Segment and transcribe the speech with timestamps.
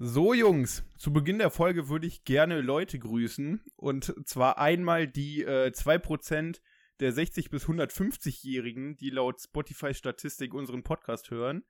[0.00, 3.64] So, Jungs, zu Beginn der Folge würde ich gerne Leute grüßen.
[3.74, 6.60] Und zwar einmal die äh, 2%
[7.00, 11.64] der 60- bis 150-Jährigen, die laut Spotify-Statistik unseren Podcast hören.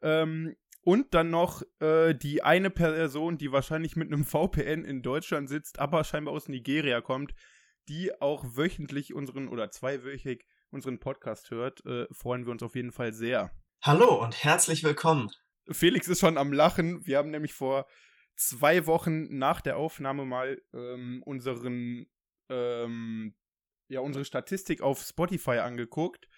[0.00, 5.48] Ähm, und dann noch äh, die eine Person, die wahrscheinlich mit einem VPN in Deutschland
[5.48, 7.34] sitzt, aber scheinbar aus Nigeria kommt,
[7.88, 11.84] die auch wöchentlich unseren oder zweiwöchig unseren Podcast hört.
[11.84, 13.50] Äh, freuen wir uns auf jeden Fall sehr.
[13.82, 15.32] Hallo und herzlich willkommen.
[15.70, 17.06] Felix ist schon am Lachen.
[17.06, 17.86] Wir haben nämlich vor
[18.36, 22.06] zwei Wochen nach der Aufnahme mal ähm, unseren,
[22.48, 23.34] ähm,
[23.88, 26.28] ja, unsere Statistik auf Spotify angeguckt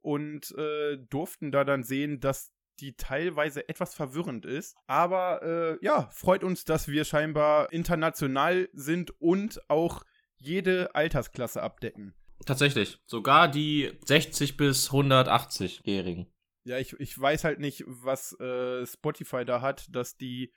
[0.00, 4.76] und äh, durften da dann sehen, dass die teilweise etwas verwirrend ist.
[4.86, 10.04] Aber äh, ja, freut uns, dass wir scheinbar international sind und auch
[10.36, 12.14] jede Altersklasse abdecken.
[12.46, 12.98] Tatsächlich.
[13.04, 16.32] Sogar die 60 bis 180-Jährigen.
[16.68, 20.52] Ja, ich, ich weiß halt nicht, was äh, Spotify da hat, dass die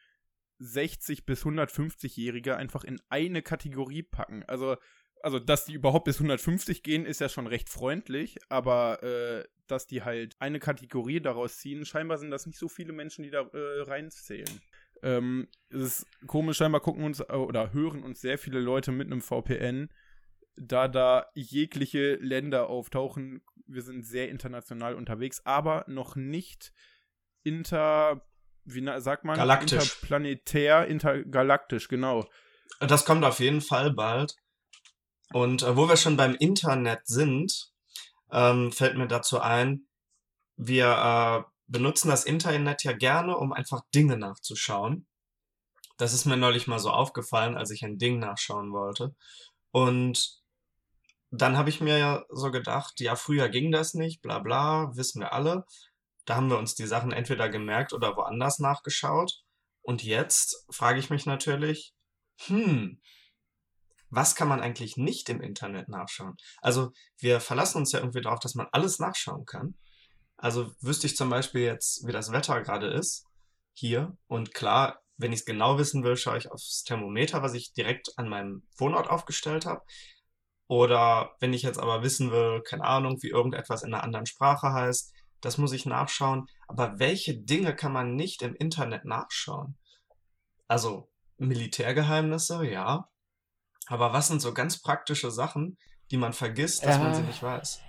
[0.59, 4.43] 60 bis 150-Jährige einfach in eine Kategorie packen.
[4.43, 4.75] Also,
[5.23, 9.87] also, dass die überhaupt bis 150 gehen, ist ja schon recht freundlich, aber äh, dass
[9.87, 13.41] die halt eine Kategorie daraus ziehen, scheinbar sind das nicht so viele Menschen, die da
[13.41, 14.61] äh, reinzählen.
[15.03, 19.07] Ähm, es ist komisch, scheinbar gucken uns äh, oder hören uns sehr viele Leute mit
[19.07, 19.89] einem VPN,
[20.57, 23.41] da da jegliche Länder auftauchen.
[23.73, 26.73] Wir sind sehr international unterwegs, aber noch nicht
[27.43, 28.25] inter,
[28.65, 29.37] wie sagt man?
[29.37, 29.71] Galaktisch.
[29.73, 32.27] Interplanetär, intergalaktisch, genau.
[32.79, 34.35] Das kommt auf jeden Fall bald.
[35.33, 37.71] Und äh, wo wir schon beim Internet sind,
[38.31, 39.87] ähm, fällt mir dazu ein,
[40.57, 45.07] wir äh, benutzen das Internet ja gerne, um einfach Dinge nachzuschauen.
[45.97, 49.15] Das ist mir neulich mal so aufgefallen, als ich ein Ding nachschauen wollte.
[49.71, 50.40] Und
[51.31, 55.21] dann habe ich mir ja so gedacht, ja, früher ging das nicht, bla bla, wissen
[55.21, 55.65] wir alle.
[56.25, 59.41] Da haben wir uns die Sachen entweder gemerkt oder woanders nachgeschaut.
[59.81, 61.93] Und jetzt frage ich mich natürlich,
[62.45, 63.01] hm,
[64.09, 66.35] was kann man eigentlich nicht im Internet nachschauen?
[66.61, 69.75] Also wir verlassen uns ja irgendwie darauf, dass man alles nachschauen kann.
[70.35, 73.25] Also wüsste ich zum Beispiel jetzt, wie das Wetter gerade ist
[73.73, 74.17] hier.
[74.27, 78.17] Und klar, wenn ich es genau wissen will, schaue ich aufs Thermometer, was ich direkt
[78.17, 79.81] an meinem Wohnort aufgestellt habe.
[80.71, 84.71] Oder wenn ich jetzt aber wissen will, keine Ahnung, wie irgendetwas in einer anderen Sprache
[84.71, 85.11] heißt,
[85.41, 86.47] das muss ich nachschauen.
[86.69, 89.75] Aber welche Dinge kann man nicht im Internet nachschauen?
[90.69, 91.09] Also
[91.39, 93.09] Militärgeheimnisse, ja.
[93.87, 95.77] Aber was sind so ganz praktische Sachen,
[96.09, 97.03] die man vergisst, dass Ja.
[97.03, 97.81] man sie nicht weiß?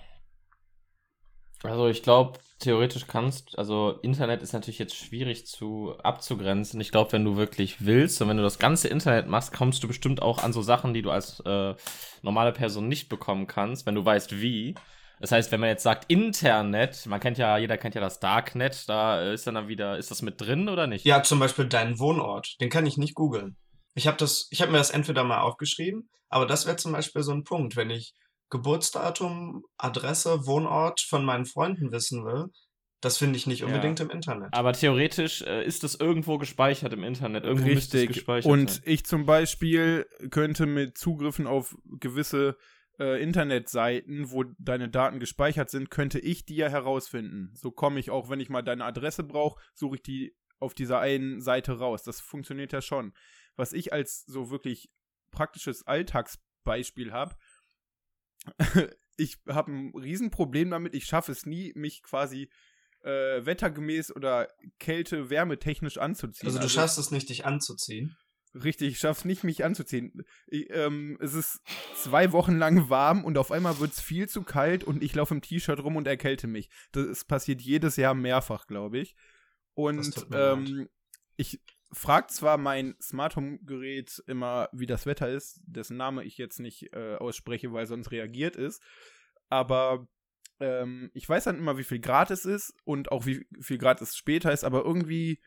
[1.64, 6.80] Also ich glaube, theoretisch kannst, also Internet ist natürlich jetzt schwierig zu abzugrenzen.
[6.80, 9.88] Ich glaube, wenn du wirklich willst und wenn du das ganze Internet machst, kommst du
[9.88, 11.74] bestimmt auch an so Sachen, die du als äh,
[12.22, 14.74] normale Person nicht bekommen kannst, wenn du weißt wie.
[15.20, 18.88] Das heißt, wenn man jetzt sagt Internet, man kennt ja, jeder kennt ja das Darknet,
[18.88, 21.04] da ist dann, dann wieder, ist das mit drin oder nicht?
[21.04, 22.60] Ja, zum Beispiel deinen Wohnort.
[22.60, 23.56] Den kann ich nicht googeln.
[23.94, 27.22] Ich habe das, ich habe mir das entweder mal aufgeschrieben, aber das wäre zum Beispiel
[27.22, 28.14] so ein Punkt, wenn ich
[28.52, 32.46] Geburtsdatum, Adresse, Wohnort von meinen Freunden wissen will.
[33.00, 33.66] Das finde ich nicht Ja.
[33.66, 34.50] unbedingt im Internet.
[34.52, 37.44] Aber theoretisch äh, ist es irgendwo gespeichert im Internet.
[37.44, 38.16] Irgendwo müsste es Richtig.
[38.18, 38.82] gespeichert Und sein.
[38.84, 42.56] ich zum Beispiel könnte mit Zugriffen auf gewisse
[43.00, 47.54] äh, Internetseiten, wo deine Daten gespeichert sind, könnte ich die ja herausfinden.
[47.54, 51.00] So komme ich auch, wenn ich mal deine Adresse brauche, suche ich die auf dieser
[51.00, 52.02] einen Seite raus.
[52.04, 53.14] Das funktioniert ja schon.
[53.56, 54.90] Was ich als so wirklich
[55.32, 57.34] praktisches Alltagsbeispiel habe,
[59.16, 60.94] ich habe ein Riesenproblem damit.
[60.94, 62.50] Ich schaffe es nie, mich quasi
[63.02, 64.48] äh, wettergemäß oder
[64.78, 66.48] kälte-wärmetechnisch anzuziehen.
[66.48, 68.16] Also du schaffst es nicht, dich anzuziehen.
[68.54, 70.24] Richtig, ich schaff's nicht, mich anzuziehen.
[70.46, 71.60] Ich, ähm, es ist
[71.94, 75.40] zwei Wochen lang warm und auf einmal wird's viel zu kalt und ich laufe im
[75.40, 76.68] T-Shirt rum und erkälte mich.
[76.92, 79.16] Das passiert jedes Jahr mehrfach, glaube ich.
[79.74, 80.88] Und ähm,
[81.36, 81.60] ich
[81.92, 86.58] frage zwar mein Smart Home Gerät immer, wie das Wetter ist, dessen Name ich jetzt
[86.58, 88.82] nicht äh, ausspreche, weil sonst reagiert ist,
[89.48, 90.08] aber
[90.60, 94.00] ähm, ich weiß dann immer, wie viel Grad es ist und auch wie viel Grad
[94.00, 95.42] es später ist, aber irgendwie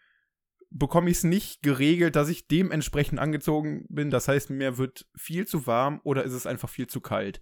[0.70, 4.10] bekomme ich es nicht geregelt, dass ich dementsprechend angezogen bin.
[4.10, 7.40] Das heißt, mir wird viel zu warm oder ist es einfach viel zu kalt.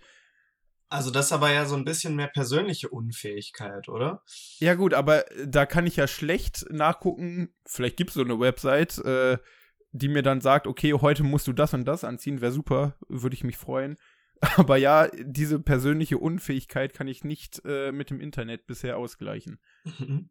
[0.93, 4.21] Also das ist aber ja so ein bisschen mehr persönliche Unfähigkeit, oder?
[4.59, 7.51] Ja gut, aber äh, da kann ich ja schlecht nachgucken.
[7.65, 9.39] Vielleicht gibt es so eine Website, äh,
[9.91, 12.41] die mir dann sagt, okay, heute musst du das und das anziehen.
[12.41, 13.97] Wäre super, würde ich mich freuen.
[14.55, 19.59] Aber ja, diese persönliche Unfähigkeit kann ich nicht äh, mit dem Internet bisher ausgleichen.
[19.97, 20.29] Mhm.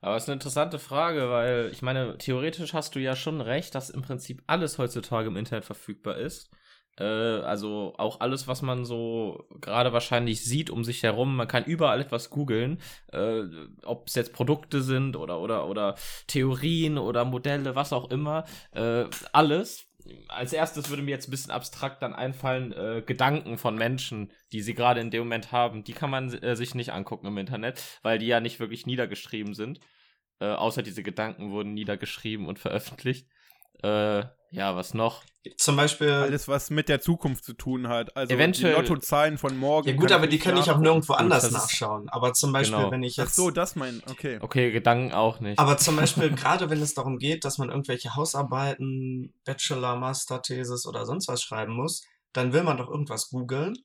[0.00, 3.74] Aber es ist eine interessante Frage, weil ich meine, theoretisch hast du ja schon recht,
[3.74, 6.50] dass im Prinzip alles heutzutage im Internet verfügbar ist.
[6.98, 11.36] Äh, also auch alles, was man so gerade wahrscheinlich sieht um sich herum.
[11.36, 12.78] Man kann überall etwas googeln,
[13.12, 13.42] äh,
[13.82, 15.96] ob es jetzt Produkte sind oder, oder, oder
[16.26, 18.44] Theorien oder Modelle, was auch immer.
[18.72, 19.86] Äh, alles.
[20.28, 24.60] Als erstes würde mir jetzt ein bisschen abstrakt dann einfallen, äh, Gedanken von Menschen, die
[24.60, 25.82] sie gerade in dem Moment haben.
[25.82, 29.54] Die kann man äh, sich nicht angucken im Internet, weil die ja nicht wirklich niedergeschrieben
[29.54, 29.80] sind.
[30.40, 33.28] Außer diese Gedanken wurden niedergeschrieben und veröffentlicht.
[33.82, 35.22] Äh, ja, was noch?
[35.58, 36.10] Zum Beispiel.
[36.10, 38.16] Alles, was mit der Zukunft zu tun hat.
[38.16, 39.88] Also Eventuell- die Lottozahlen von morgen.
[39.88, 42.08] Ja gut, aber die kann ich auch nirgendwo anders nachschauen.
[42.08, 42.90] Aber zum Beispiel, Genau.
[42.90, 43.36] wenn ich Ach jetzt.
[43.36, 44.02] so, das mein.
[44.10, 44.38] Okay.
[44.40, 45.58] Okay, Gedanken auch nicht.
[45.58, 50.86] Aber zum Beispiel, gerade wenn es darum geht, dass man irgendwelche Hausarbeiten, Bachelor, Master, Thesis
[50.86, 52.02] oder sonst was schreiben muss,
[52.32, 53.76] dann will man doch irgendwas googeln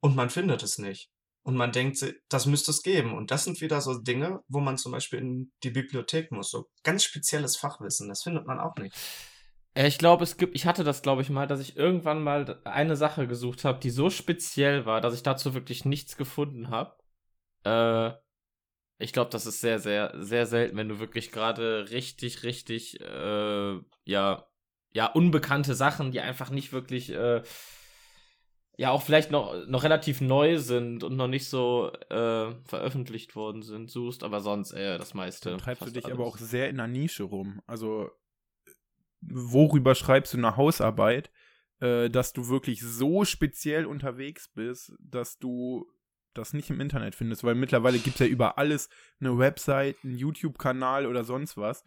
[0.00, 1.08] und man findet es nicht.
[1.44, 3.14] Und man denkt, das müsste es geben.
[3.16, 6.50] Und das sind wieder so Dinge, wo man zum Beispiel in die Bibliothek muss.
[6.50, 8.08] So ganz spezielles Fachwissen.
[8.08, 8.94] Das findet man auch nicht.
[9.78, 12.96] Ich glaube, es gibt, ich hatte das, glaube ich, mal, dass ich irgendwann mal eine
[12.96, 16.96] Sache gesucht habe, die so speziell war, dass ich dazu wirklich nichts gefunden habe.
[17.64, 18.16] Äh,
[18.98, 23.78] ich glaube, das ist sehr, sehr, sehr selten, wenn du wirklich gerade richtig, richtig, äh,
[24.04, 24.46] ja,
[24.94, 27.42] ja, unbekannte Sachen, die einfach nicht wirklich, äh,
[28.78, 33.60] ja, auch vielleicht noch, noch relativ neu sind und noch nicht so äh, veröffentlicht worden
[33.60, 35.50] sind, suchst, aber sonst äh, das meiste.
[35.50, 36.16] Dann treibst du dich alles.
[36.16, 37.60] aber auch sehr in der Nische rum.
[37.66, 38.10] Also,
[39.28, 41.30] worüber schreibst du eine Hausarbeit,
[41.80, 45.86] äh, dass du wirklich so speziell unterwegs bist, dass du
[46.34, 47.44] das nicht im Internet findest?
[47.44, 48.88] Weil mittlerweile gibt es ja über alles
[49.20, 51.82] eine Website, einen YouTube-Kanal oder sonst was.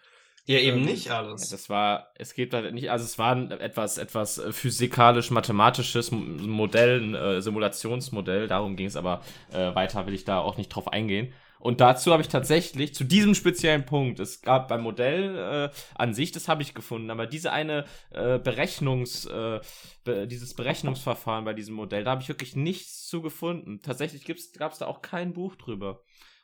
[0.46, 1.50] Ja, eben Ähm, nicht alles.
[1.50, 7.02] das war, es gibt halt nicht, also es war ein etwas, etwas äh, physikalisch-mathematisches Modell,
[7.02, 9.22] ein äh, Simulationsmodell, darum ging es aber
[9.52, 11.34] äh, weiter, will ich da auch nicht drauf eingehen.
[11.60, 16.14] Und dazu habe ich tatsächlich, zu diesem speziellen Punkt, es gab beim Modell äh, an
[16.14, 19.60] sich, das habe ich gefunden, aber diese eine äh, Berechnungs, äh,
[20.06, 23.82] be dieses Berechnungsverfahren bei diesem Modell, da habe ich wirklich nichts zu gefunden.
[23.82, 24.26] Tatsächlich
[24.58, 26.02] gab es da auch kein Buch drüber.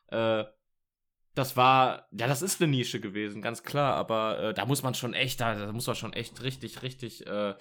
[0.08, 0.44] Äh,
[1.34, 4.96] das war, ja, das ist eine Nische gewesen, ganz klar, aber äh, da muss man
[4.96, 7.56] schon echt, da, da muss man schon echt richtig, richtig, äh,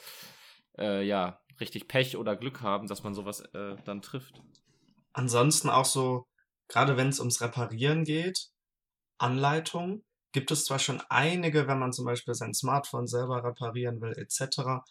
[0.79, 4.43] äh, ja, richtig Pech oder Glück haben, dass man sowas äh, dann trifft.
[5.13, 6.27] Ansonsten auch so,
[6.75, 8.51] gerade wenn es ums Reparieren geht,
[9.19, 14.19] Anleitungen, gibt es zwar schon einige, wenn man zum Beispiel sein Smartphone selber reparieren will,
[14.19, 14.83] etc.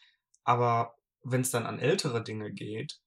[0.45, 3.01] Aber wenn es dann an ältere Dinge geht,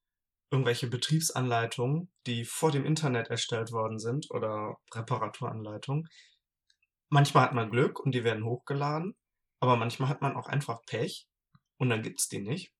[0.50, 6.06] irgendwelche Betriebsanleitungen, die vor dem Internet erstellt worden sind oder Reparaturanleitungen,
[7.08, 9.16] manchmal hat man Glück und die werden hochgeladen,
[9.58, 11.26] aber manchmal hat man auch einfach Pech
[11.78, 12.74] und dann gibt's die nicht.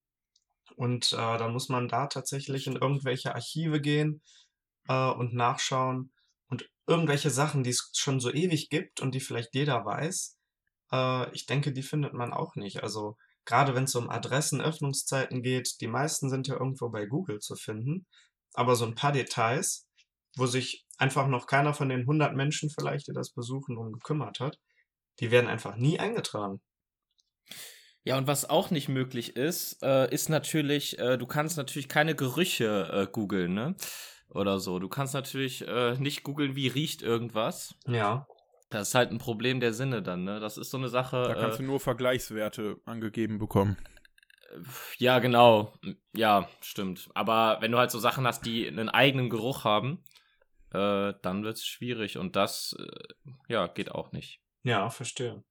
[0.77, 4.21] Und äh, dann muss man da tatsächlich in irgendwelche Archive gehen
[4.89, 6.13] äh, und nachschauen
[6.49, 10.39] und irgendwelche Sachen, die es schon so ewig gibt und die vielleicht jeder weiß,
[10.93, 12.83] äh, ich denke, die findet man auch nicht.
[12.83, 17.41] Also gerade wenn es um Adressen, Öffnungszeiten geht, die meisten sind ja irgendwo bei Google
[17.41, 18.07] zu finden,
[18.55, 19.87] aber so ein paar Details,
[20.37, 24.41] wo sich einfach noch keiner von den 100 Menschen vielleicht, die das besuchen, um gekümmert
[24.41, 24.59] hat,
[25.21, 26.61] die werden einfach nie eingetragen.
[28.05, 32.15] Ja, und was auch nicht möglich ist, äh, ist natürlich, äh, du kannst natürlich keine
[32.15, 33.75] Gerüche äh, googeln, ne?
[34.31, 34.79] Oder so.
[34.79, 37.75] Du kannst natürlich äh, nicht googeln, wie riecht irgendwas.
[37.87, 38.27] Ja,
[38.71, 40.41] Das ist halt ein Problem der Sinne dann, ne?
[40.41, 41.23] Das ist so eine Sache.
[41.23, 43.77] Da kannst äh, du nur Vergleichswerte angegeben bekommen.
[44.99, 45.73] Ja, genau.
[46.15, 47.09] Ja, stimmt.
[47.15, 50.05] Aber wenn du halt so Sachen hast, die einen eigenen Geruch haben,
[50.73, 52.17] äh, dann wird es schwierig.
[52.19, 54.41] Und das, äh, ja, geht auch nicht.
[54.63, 55.45] ja, verstehe.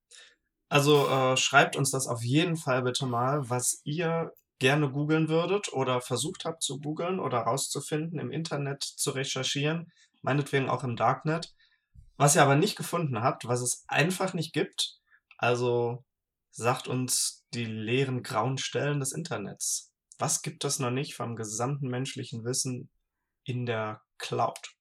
[0.68, 5.72] Also äh, schreibt uns das auf jeden Fall bitte mal, was ihr gerne googeln würdet
[5.72, 11.54] oder versucht habt zu googeln oder rauszufinden, im Internet zu recherchieren, meinetwegen auch im Darknet.
[12.16, 14.98] Was ihr aber nicht gefunden habt, was es einfach nicht gibt,
[15.36, 16.04] also
[16.50, 19.92] sagt uns die leeren grauen Stellen des Internets.
[20.18, 22.88] Was gibt es noch nicht vom gesamten menschlichen Wissen
[23.44, 24.76] in der Cloud?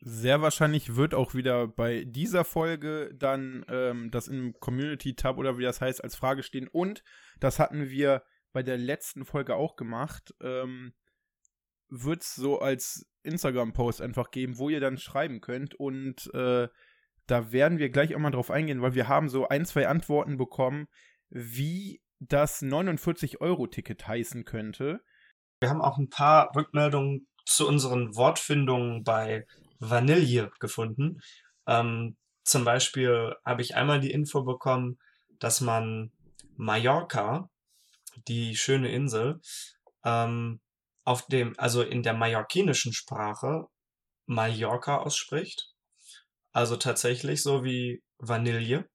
[0.00, 5.62] Sehr wahrscheinlich wird auch wieder bei dieser Folge dann ähm, das im Community-Tab oder wie
[5.62, 6.68] das heißt als Frage stehen.
[6.68, 7.02] Und
[7.40, 8.22] das hatten wir
[8.54, 10.34] bei der letzten Folge auch gemacht.
[10.40, 10.94] Ähm,
[11.90, 15.74] wird es so als Instagram-Post einfach geben, wo ihr dann schreiben könnt.
[15.74, 16.68] Und äh,
[17.26, 20.38] da werden wir gleich auch mal drauf eingehen, weil wir haben so ein, zwei Antworten
[20.38, 20.86] bekommen,
[21.30, 25.00] wie das 49-Euro-Ticket heißen könnte.
[25.60, 29.46] Wir haben auch ein paar Rückmeldungen zu unseren Wortfindungen bei
[29.78, 31.20] Vanille gefunden.
[31.66, 34.98] Ähm, zum Beispiel habe ich einmal die Info bekommen,
[35.38, 36.12] dass man
[36.56, 37.50] Mallorca,
[38.28, 39.40] die schöne Insel,
[40.04, 40.60] ähm,
[41.04, 43.66] auf dem, also in der mallorquinischen Sprache
[44.26, 45.70] Mallorca ausspricht.
[46.52, 48.88] Also tatsächlich so wie Vanille.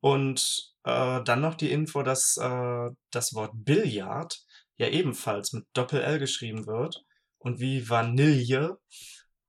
[0.00, 4.44] Und äh, dann noch die Info, dass äh, das Wort Billard
[4.76, 7.04] ja ebenfalls mit Doppel-L geschrieben wird
[7.38, 8.78] und wie Vanille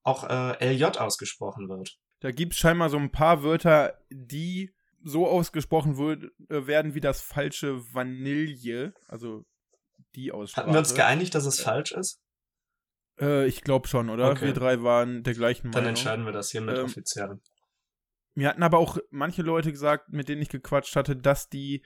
[0.03, 1.98] auch äh, LJ ausgesprochen wird.
[2.19, 7.01] Da gibt es scheinbar so ein paar Wörter, die so ausgesprochen wird, äh, werden wie
[7.01, 9.45] das falsche Vanille, also
[10.15, 10.63] die Aussprache.
[10.65, 12.19] Hatten wir uns geeinigt, dass es falsch ist?
[13.19, 14.31] Äh, ich glaube schon, oder?
[14.31, 14.45] Okay.
[14.45, 15.89] Wir drei waren der gleichen Dann Meinung.
[15.89, 17.39] entscheiden wir das hiermit Ähm, offiziell.
[18.36, 21.83] Mir hatten aber auch manche Leute gesagt, mit denen ich gequatscht hatte, dass die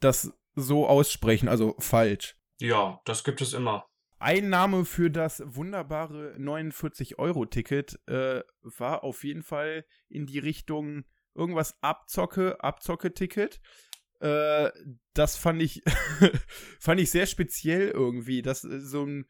[0.00, 2.36] das so aussprechen, also falsch.
[2.58, 3.86] Ja, das gibt es immer.
[4.18, 11.04] Ein Name für das wunderbare 49-Euro-Ticket äh, war auf jeden Fall in die Richtung
[11.36, 13.60] irgendwas Abzocke, Abzocke-Ticket.
[14.20, 14.70] Äh,
[15.14, 15.82] das fand ich,
[16.80, 18.42] fand ich sehr speziell irgendwie.
[18.42, 19.26] Das äh, so ein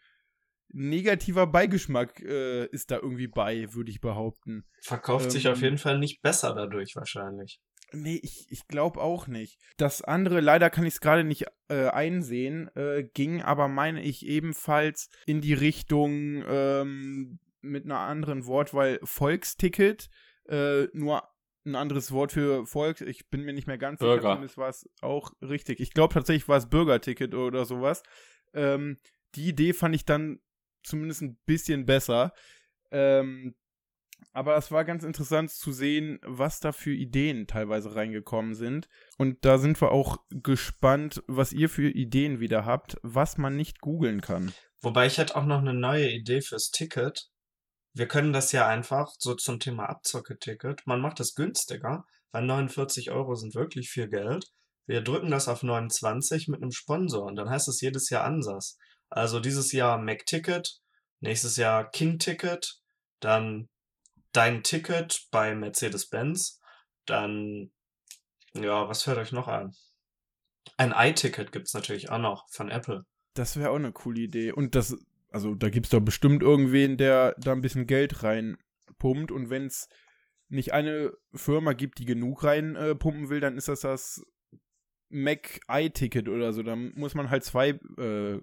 [0.68, 4.64] negativer Beigeschmack äh, ist da irgendwie bei, würde ich behaupten.
[4.82, 7.60] Verkauft sich Ähm, auf jeden Fall nicht besser dadurch wahrscheinlich.
[7.92, 9.60] Nee, ich, ich glaube auch nicht.
[9.76, 14.26] Das andere, leider kann ich es gerade nicht äh, einsehen, äh, ging aber, meine ich,
[14.26, 20.08] ebenfalls in die Richtung ähm, mit einer anderen Wortwahl Volksticket.
[20.48, 21.22] Äh, nur
[21.66, 23.00] ein anderes Wort für Volk.
[23.00, 24.32] Ich bin mir nicht mehr ganz Bürger.
[24.32, 25.80] zumindest war es auch richtig.
[25.80, 28.02] Ich glaube tatsächlich war es Bürgerticket oder sowas.
[28.54, 28.98] Ähm,
[29.34, 30.40] die Idee fand ich dann
[30.82, 32.32] zumindest ein bisschen besser.
[32.90, 33.54] Ähm,
[34.32, 38.88] aber es war ganz interessant zu sehen, was da für Ideen teilweise reingekommen sind.
[39.18, 43.80] Und da sind wir auch gespannt, was ihr für Ideen wieder habt, was man nicht
[43.80, 44.52] googeln kann.
[44.80, 47.28] Wobei ich hätte auch noch eine neue Idee fürs Ticket.
[47.96, 50.86] Wir können das ja einfach so zum Thema Abzocke-Ticket.
[50.86, 54.52] Man macht das günstiger, weil 49 Euro sind wirklich viel Geld.
[54.84, 58.76] Wir drücken das auf 29 mit einem Sponsor und dann heißt es jedes Jahr Ansatz.
[59.08, 60.78] Also dieses Jahr Mac-Ticket,
[61.20, 62.82] nächstes Jahr King-Ticket,
[63.20, 63.70] dann
[64.32, 66.60] dein Ticket bei Mercedes-Benz,
[67.06, 67.72] dann,
[68.52, 69.74] ja, was fällt euch noch ein?
[70.76, 73.06] Ein i-Ticket gibt's natürlich auch noch von Apple.
[73.32, 74.52] Das wäre auch eine coole Idee.
[74.52, 74.94] Und das,
[75.30, 79.30] also da gibt es doch bestimmt irgendwen, der da ein bisschen Geld reinpumpt.
[79.32, 79.88] Und wenn es
[80.48, 84.22] nicht eine Firma gibt, die genug reinpumpen äh, will, dann ist das das
[85.08, 86.62] Mac i-Ticket oder so.
[86.62, 88.40] Da muss man halt zwei äh,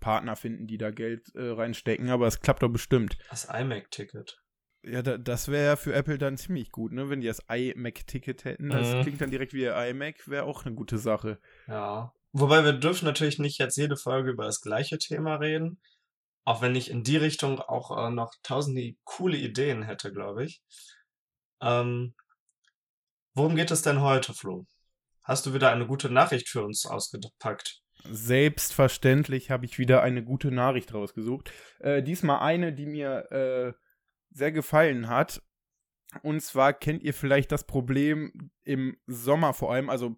[0.00, 2.10] Partner finden, die da Geld äh, reinstecken.
[2.10, 3.16] Aber es klappt doch bestimmt.
[3.30, 4.40] Das iMac-Ticket.
[4.86, 7.08] Ja, da, das wäre ja für Apple dann ziemlich gut, ne?
[7.08, 8.68] Wenn die das iMac-Ticket hätten.
[8.68, 9.02] Das Mhm.
[9.02, 11.38] klingt dann direkt wie iMac, wäre auch eine gute Sache.
[11.66, 12.12] Ja.
[12.32, 15.80] Wobei wir dürfen natürlich nicht jetzt jede Folge über das gleiche Thema reden.
[16.44, 20.62] Auch wenn ich in die Richtung auch äh, noch tausende coole Ideen hätte, glaube ich.
[21.60, 22.14] Ähm,
[23.34, 24.66] worum geht es denn heute, Flo?
[25.22, 27.80] Hast du wieder eine gute Nachricht für uns ausgepackt?
[28.10, 31.50] Selbstverständlich habe ich wieder eine gute Nachricht rausgesucht.
[31.78, 33.72] Äh, diesmal eine, die mir äh,
[34.30, 35.42] sehr gefallen hat.
[36.22, 40.16] Und zwar kennt ihr vielleicht das Problem im Sommer vor allem, also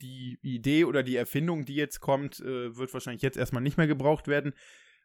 [0.00, 3.86] die Idee oder die Erfindung, die jetzt kommt, äh, wird wahrscheinlich jetzt erstmal nicht mehr
[3.86, 4.54] gebraucht werden.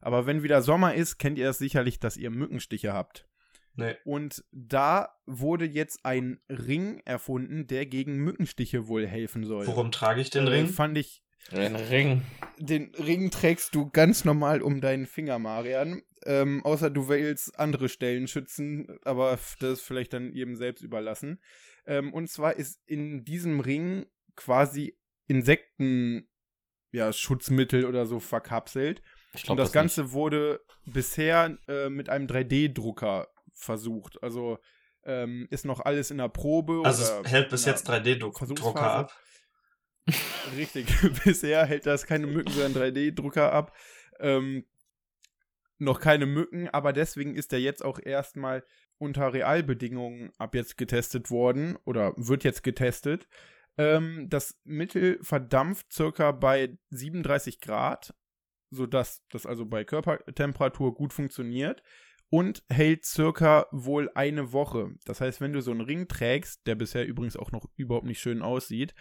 [0.01, 3.27] Aber wenn wieder Sommer ist, kennt ihr das sicherlich, dass ihr Mückenstiche habt.
[3.75, 3.95] Nee.
[4.05, 9.67] Und da wurde jetzt ein Ring erfunden, der gegen Mückenstiche wohl helfen soll.
[9.67, 10.67] Worum trage ich den Äh, Ring?
[10.67, 12.23] Fand ich Ein Ring.
[12.57, 16.01] den Ring trägst du ganz normal um deinen Finger, Marian.
[16.25, 21.39] Ähm, außer du willst andere Stellen schützen, aber das ist vielleicht dann jedem selbst überlassen.
[21.85, 26.27] Ähm, und zwar ist in diesem Ring quasi Insekten,
[26.91, 29.03] ja, Schutzmittel oder so verkapselt.
[29.37, 34.21] Ich Und glaube das, Ganze wurde bisher äh, mit einem 3D-Drucker versucht.
[34.23, 34.59] Also
[35.03, 36.81] ähm, ist noch alles in der Probe.
[36.83, 38.79] Also oder es hält bis jetzt der 3D-Drucker Versuchsphase.
[38.79, 39.17] ab.
[40.55, 40.87] Richtig.
[41.23, 43.75] Bisher hält das keine Mücken, sondern 3D-Drucker ab.
[44.19, 44.65] Ähm,
[45.79, 48.63] noch keine Mücken, aber deswegen ist er jetzt auch erstmal
[48.97, 53.27] unter Realbedingungen ab jetzt getestet worden oder wird jetzt getestet.
[53.77, 58.15] Ähm, das Mittel verdampft circa bei 37 Grad,
[58.69, 61.81] sodass das also bei Körpertemperatur gut funktioniert
[62.29, 64.91] und hält circa wohl eine Woche.
[65.05, 68.19] Das heißt, wenn du so einen Ring trägst, der bisher übrigens auch noch überhaupt nicht
[68.19, 68.93] schön aussieht,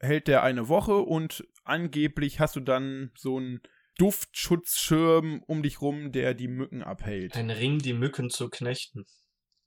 [0.00, 3.60] hält der eine Woche und angeblich hast du dann so einen
[3.96, 7.36] Duftschutzschirm um dich rum, der die Mücken abhält.
[7.36, 9.04] Ein Ring, die Mücken zu knechten.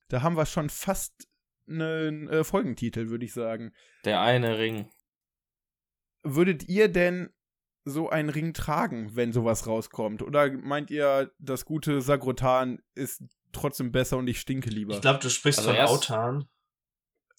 [0.09, 1.27] Da haben wir schon fast
[1.67, 3.71] einen äh, Folgentitel, würde ich sagen.
[4.05, 4.89] Der eine Ring.
[6.23, 7.29] Würdet ihr denn
[7.89, 10.21] so einen Ring tragen, wenn sowas rauskommt?
[10.21, 14.93] Oder meint ihr, das gute Sagrotan ist trotzdem besser und ich stinke lieber?
[14.95, 16.45] Ich glaube, du sprichst Also von Autan.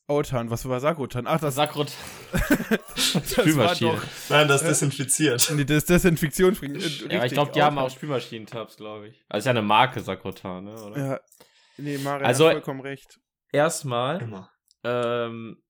[0.07, 1.27] Autan, was war Sagrotan?
[1.27, 1.93] Ach, das, Sakrot.
[2.33, 3.91] das war Spülmaschine.
[3.93, 5.53] doch Nein, das desinfiziert.
[5.55, 6.77] nee, das Desinfektionsring.
[6.77, 6.79] Äh,
[7.11, 7.91] Ja, aber ich glaube, die haben Autan.
[7.91, 9.23] auch Spülmaschinentabs, glaube ich.
[9.29, 10.83] Also ist ja eine Marke, Sakrotan, ne?
[10.83, 10.97] Oder?
[10.99, 11.21] Ja,
[11.77, 13.21] nee, Marian Also- hat vollkommen recht.
[13.53, 14.49] Erstmal,
[14.85, 15.63] ähm,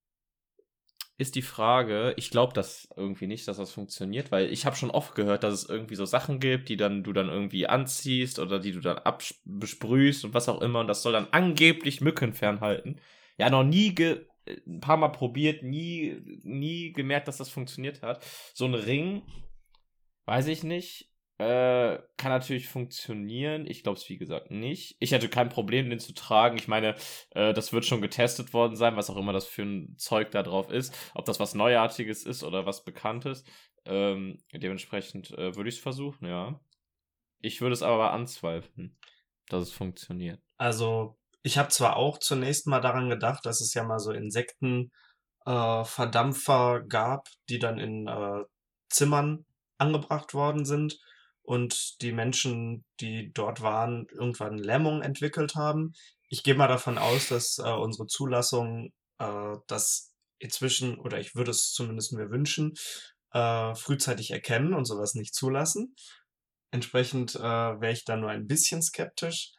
[1.18, 4.92] ist die Frage, ich glaube das irgendwie nicht, dass das funktioniert, weil ich habe schon
[4.92, 8.60] oft gehört, dass es irgendwie so Sachen gibt, die dann du dann irgendwie anziehst oder
[8.60, 13.00] die du dann absprühst und was auch immer und das soll dann angeblich Mücken fernhalten.
[13.36, 14.26] Ja, noch nie ge
[14.66, 18.24] ein paar Mal probiert, nie nie gemerkt, dass das funktioniert hat.
[18.54, 19.22] So ein Ring,
[20.26, 21.07] weiß ich nicht.
[21.38, 23.64] Äh, kann natürlich funktionieren.
[23.68, 24.96] Ich glaube es, wie gesagt, nicht.
[24.98, 26.58] Ich hätte kein Problem, den zu tragen.
[26.58, 26.96] Ich meine,
[27.30, 30.42] äh, das wird schon getestet worden sein, was auch immer das für ein Zeug da
[30.42, 30.92] drauf ist.
[31.14, 33.44] Ob das was Neuartiges ist oder was Bekanntes.
[33.84, 36.58] Ähm, dementsprechend äh, würde ich es versuchen, ja.
[37.40, 38.98] Ich würde es aber anzweifeln,
[39.48, 40.40] dass es funktioniert.
[40.56, 46.80] Also, ich habe zwar auch zunächst mal daran gedacht, dass es ja mal so Insektenverdampfer
[46.82, 48.42] äh, gab, die dann in äh,
[48.88, 49.44] Zimmern
[49.78, 50.98] angebracht worden sind
[51.48, 55.94] und die Menschen, die dort waren, irgendwann Lähmung entwickelt haben.
[56.28, 61.52] Ich gehe mal davon aus, dass äh, unsere Zulassung äh, das inzwischen, oder ich würde
[61.52, 62.74] es zumindest mir wünschen,
[63.32, 65.96] äh, frühzeitig erkennen und sowas nicht zulassen.
[66.70, 69.52] Entsprechend äh, wäre ich da nur ein bisschen skeptisch.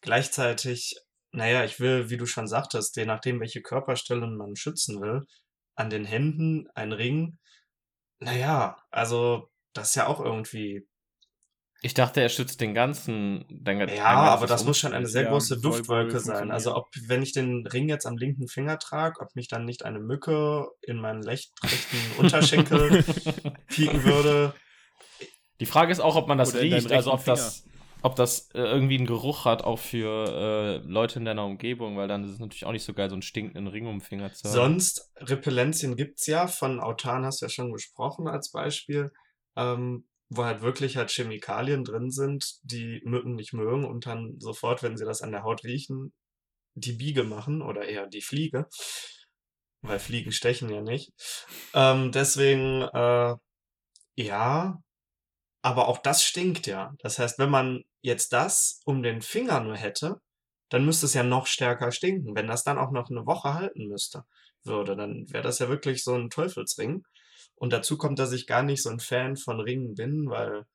[0.00, 0.96] Gleichzeitig,
[1.30, 5.26] naja, ich will, wie du schon sagtest, je nachdem, welche Körperstellen man schützen will,
[5.74, 7.38] an den Händen ein Ring.
[8.18, 10.88] Naja, also das ist ja auch irgendwie
[11.84, 13.44] ich dachte, er schützt den ganzen.
[13.50, 16.50] Den, ja, aber das muss schon eine sehr große Duftwolke sein.
[16.50, 19.84] Also ob, wenn ich den Ring jetzt am linken Finger trage, ob mich dann nicht
[19.84, 21.52] eine Mücke in meinen rechten
[22.18, 23.04] Unterschenkel
[23.68, 24.54] pieken würde.
[25.60, 27.36] Die Frage ist auch, ob man das Oder riecht, also ob Finger.
[27.36, 27.66] das,
[28.00, 32.08] ob das äh, irgendwie einen Geruch hat, auch für äh, Leute in deiner Umgebung, weil
[32.08, 34.32] dann ist es natürlich auch nicht so geil, so einen stinkenden Ring um den Finger
[34.32, 34.54] zu haben.
[34.54, 39.12] Sonst, Repellenzien gibt's ja, von Autan hast du ja schon gesprochen als Beispiel.
[39.54, 44.82] Ähm, wo halt wirklich halt Chemikalien drin sind, die Mücken nicht mögen und dann sofort,
[44.82, 46.12] wenn sie das an der Haut riechen,
[46.74, 48.66] die Biege machen oder eher die Fliege.
[49.82, 51.12] Weil Fliegen stechen ja nicht.
[51.74, 53.34] Ähm, deswegen, äh,
[54.16, 54.82] ja,
[55.62, 56.94] aber auch das stinkt ja.
[56.98, 60.20] Das heißt, wenn man jetzt das um den Finger nur hätte,
[60.70, 62.34] dann müsste es ja noch stärker stinken.
[62.34, 64.24] Wenn das dann auch noch eine Woche halten müsste,
[64.64, 67.04] würde, dann wäre das ja wirklich so ein Teufelsring.
[67.56, 70.66] Und dazu kommt, dass ich gar nicht so ein Fan von Ringen bin, weil,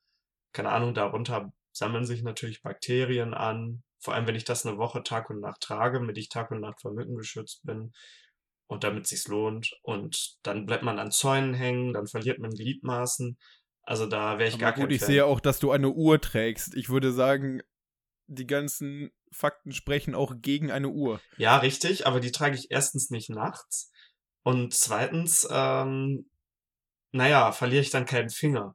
[0.52, 3.82] keine Ahnung, darunter sammeln sich natürlich Bakterien an.
[3.98, 6.60] Vor allem, wenn ich das eine Woche Tag und Nacht trage, damit ich Tag und
[6.60, 7.92] Nacht vor Mücken geschützt bin
[8.66, 9.72] und damit sich's lohnt.
[9.82, 13.36] Und dann bleibt man an Zäunen hängen, dann verliert man Gliedmaßen.
[13.82, 16.20] Also da wäre ich Aber gar gut, kein ich sehe auch, dass du eine Uhr
[16.20, 16.74] trägst.
[16.74, 17.62] Ich würde sagen,
[18.28, 21.20] die ganzen Fakten sprechen auch gegen eine Uhr.
[21.36, 23.90] Ja, richtig, aber die trage ich erstens nicht nachts.
[24.42, 26.29] Und zweitens ähm,
[27.12, 28.74] naja, verliere ich dann keinen Finger.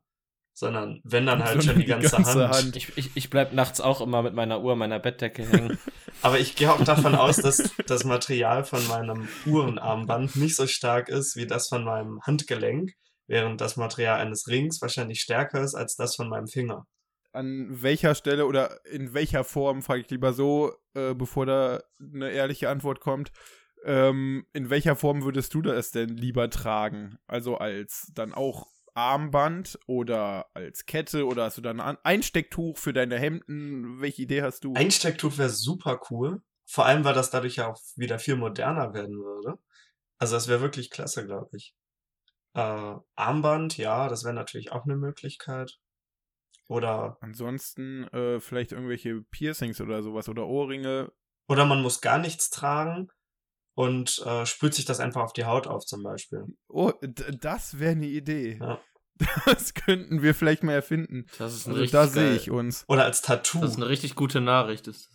[0.54, 2.56] Sondern wenn dann halt schon die ganze, die ganze Hand.
[2.56, 2.76] Hand.
[2.78, 5.78] Ich, ich, ich bleib nachts auch immer mit meiner Uhr meiner Bettdecke hängen.
[6.22, 11.10] Aber ich gehe auch davon aus, dass das Material von meinem Uhrenarmband nicht so stark
[11.10, 12.94] ist wie das von meinem Handgelenk,
[13.28, 16.86] während das Material eines Rings wahrscheinlich stärker ist als das von meinem Finger.
[17.34, 22.32] An welcher Stelle oder in welcher Form, frage ich lieber so, äh, bevor da eine
[22.32, 23.32] ehrliche Antwort kommt,
[23.86, 27.18] ähm, in welcher Form würdest du das denn lieber tragen?
[27.28, 32.94] Also als dann auch Armband oder als Kette oder hast du dann ein Einstecktuch für
[32.94, 34.02] deine Hemden?
[34.02, 34.74] Welche Idee hast du?
[34.74, 36.42] Einstecktuch wäre super cool.
[36.68, 39.60] Vor allem, weil das dadurch ja auch wieder viel moderner werden würde.
[40.18, 41.76] Also das wäre wirklich klasse, glaube ich.
[42.56, 45.78] Äh, Armband, ja, das wäre natürlich auch eine Möglichkeit.
[46.68, 47.18] Oder.
[47.22, 51.12] Ansonsten äh, vielleicht irgendwelche Piercings oder sowas oder Ohrringe.
[51.48, 53.10] Oder man muss gar nichts tragen
[53.76, 56.46] und äh, sprüht sich das einfach auf die Haut auf zum Beispiel.
[56.68, 58.58] Oh, das wäre eine Idee.
[58.60, 58.80] Ja.
[59.46, 61.26] Das könnten wir vielleicht mal erfinden.
[61.38, 62.84] Das ist also, da sehe ich uns.
[62.90, 63.62] Oder als Tattoo.
[63.62, 64.88] Das ist eine richtig gute Nachricht.
[64.88, 65.10] Ist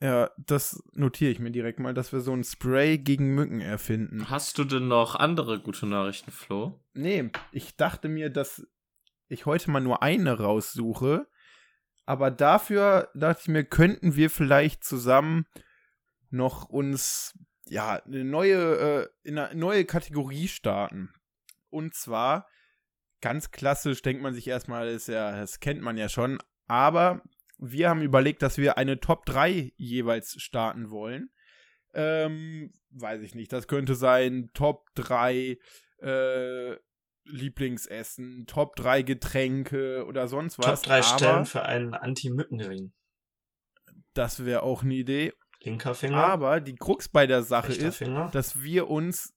[0.00, 4.30] Ja, das notiere ich mir direkt mal, dass wir so ein Spray gegen Mücken erfinden.
[4.30, 6.82] Hast du denn noch andere gute Nachrichten, Flo?
[6.94, 8.66] Nee, ich dachte mir, dass
[9.28, 11.26] ich heute mal nur eine raussuche.
[12.06, 15.44] Aber dafür dachte ich mir, könnten wir vielleicht zusammen
[16.30, 17.34] noch uns
[17.68, 18.56] ja, eine neue,
[19.02, 21.12] äh, in eine neue Kategorie starten.
[21.70, 22.46] Und zwar,
[23.20, 27.22] ganz klassisch denkt man sich erstmal, ist ja, das kennt man ja schon, aber
[27.58, 31.30] wir haben überlegt, dass wir eine Top 3 jeweils starten wollen.
[31.94, 35.58] Ähm, weiß ich nicht, das könnte sein Top 3
[35.98, 36.76] äh,
[37.24, 40.82] Lieblingsessen, Top 3 Getränke oder sonst was.
[40.82, 42.92] Top 3 Stellen für einen Anti-Mückenring.
[44.12, 45.32] Das wäre auch eine Idee.
[45.66, 46.24] Linker Finger.
[46.24, 48.30] Aber die Krux bei der Sache ist, Finger.
[48.32, 49.34] dass wir uns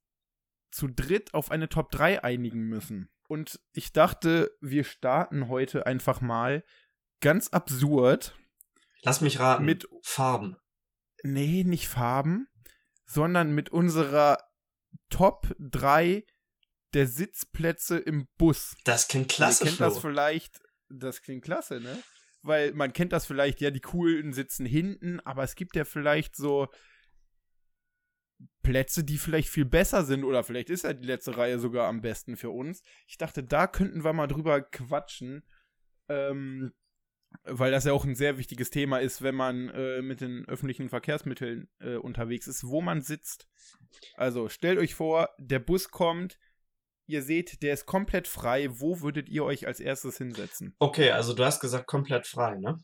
[0.71, 3.09] zu dritt auf eine Top 3 einigen müssen.
[3.27, 6.63] Und ich dachte, wir starten heute einfach mal
[7.19, 8.35] ganz absurd.
[9.01, 9.65] Lass mich raten.
[9.65, 10.57] Mit Farben.
[11.23, 12.47] Nee, nicht Farben,
[13.05, 14.37] sondern mit unserer
[15.09, 16.25] Top 3
[16.93, 18.75] der Sitzplätze im Bus.
[18.83, 19.85] Das klingt klasse, Ihr kennt Flo.
[19.89, 22.01] das vielleicht, das klingt klasse, ne?
[22.41, 26.35] Weil man kennt das vielleicht, ja, die coolen sitzen hinten, aber es gibt ja vielleicht
[26.35, 26.67] so
[28.63, 32.01] Plätze, die vielleicht viel besser sind oder vielleicht ist ja die letzte Reihe sogar am
[32.01, 32.81] besten für uns.
[33.07, 35.43] Ich dachte, da könnten wir mal drüber quatschen,
[36.07, 36.71] ähm,
[37.43, 40.89] weil das ja auch ein sehr wichtiges Thema ist, wenn man äh, mit den öffentlichen
[40.89, 43.47] Verkehrsmitteln äh, unterwegs ist, wo man sitzt.
[44.15, 46.37] Also stellt euch vor, der Bus kommt,
[47.09, 48.67] ihr seht, der ist komplett frei.
[48.71, 50.75] Wo würdet ihr euch als erstes hinsetzen?
[50.79, 52.77] Okay, also du hast gesagt komplett frei, ne?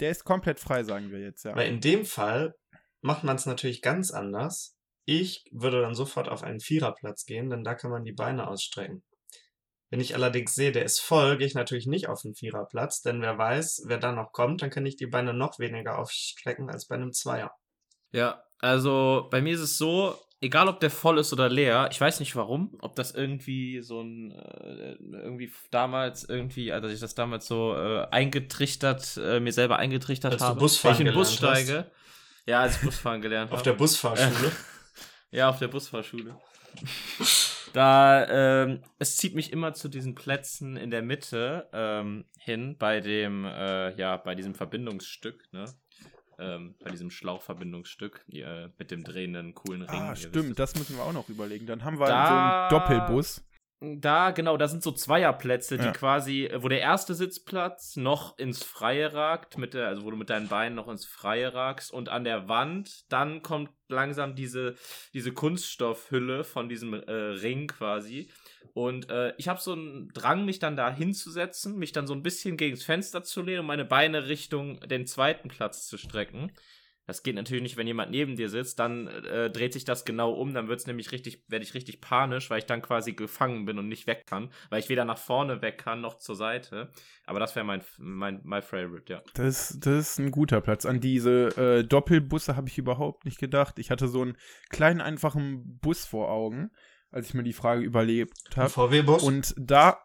[0.00, 1.56] Der ist komplett frei, sagen wir jetzt, ja.
[1.56, 2.54] Weil in dem Fall
[3.00, 4.76] macht man es natürlich ganz anders.
[5.04, 9.02] Ich würde dann sofort auf einen Viererplatz gehen, denn da kann man die Beine ausstrecken.
[9.90, 13.22] Wenn ich allerdings sehe, der ist voll, gehe ich natürlich nicht auf den Viererplatz, denn
[13.22, 16.86] wer weiß, wer da noch kommt, dann kann ich die Beine noch weniger aufstrecken als
[16.86, 17.52] bei einem Zweier.
[18.12, 22.00] Ja, also bei mir ist es so, egal ob der voll ist oder leer, ich
[22.00, 27.14] weiß nicht warum, ob das irgendwie so ein, äh, irgendwie damals irgendwie, also ich das
[27.14, 31.12] damals so äh, eingetrichtert, äh, mir selber eingetrichtert Als du habe, Busfahren wenn ich in
[31.12, 31.36] den Bus hast.
[31.38, 31.90] steige.
[32.46, 33.70] Ja, als ich Busfahren gelernt Auf habe.
[33.70, 34.52] der Busfahrschule.
[35.30, 36.40] Ja, auf der Busfahrschule.
[37.74, 43.00] Da, ähm, es zieht mich immer zu diesen Plätzen in der Mitte ähm, hin, bei
[43.00, 45.66] dem, äh, ja, bei diesem Verbindungsstück, ne?
[46.40, 50.00] Ähm, bei diesem Schlauchverbindungsstück äh, mit dem drehenden, coolen Ring.
[50.00, 51.66] ah, ihr stimmt, wisst das müssen wir auch noch überlegen.
[51.66, 53.42] Dann haben wir Da- so einen Doppelbus.
[53.80, 55.92] Da, genau, da sind so Zweierplätze, die Ja.
[55.92, 60.16] quasi, äh, wo der erste Sitzplatz noch ins Freie ragt, mit der, also wo du
[60.16, 64.74] mit deinen Beinen noch ins Freie ragst und an der Wand, dann kommt langsam diese,
[65.14, 68.30] diese Kunststoffhülle von diesem äh, Ring quasi.
[68.74, 72.22] Und äh, ich habe so einen Drang, mich dann da hinzusetzen, mich dann so ein
[72.22, 76.52] bisschen gegens Fenster zu lehnen und meine Beine Richtung den zweiten Platz zu strecken.
[77.08, 80.30] Das geht natürlich nicht, wenn jemand neben dir sitzt, dann äh, dreht sich das genau
[80.30, 83.78] um, dann wird's nämlich richtig, werde ich richtig panisch, weil ich dann quasi gefangen bin
[83.78, 86.90] und nicht weg kann, weil ich weder nach vorne weg kann noch zur Seite.
[87.24, 89.22] Aber das wäre mein, mein, my favorite, ja.
[89.32, 90.84] Das, das ist ein guter Platz.
[90.84, 93.78] An diese äh, Doppelbusse habe ich überhaupt nicht gedacht.
[93.78, 94.36] Ich hatte so einen
[94.68, 96.70] kleinen, einfachen Bus vor Augen,
[97.10, 98.68] als ich mir die Frage überlebt habe.
[98.68, 99.22] VW-Bus.
[99.22, 99.98] Und da,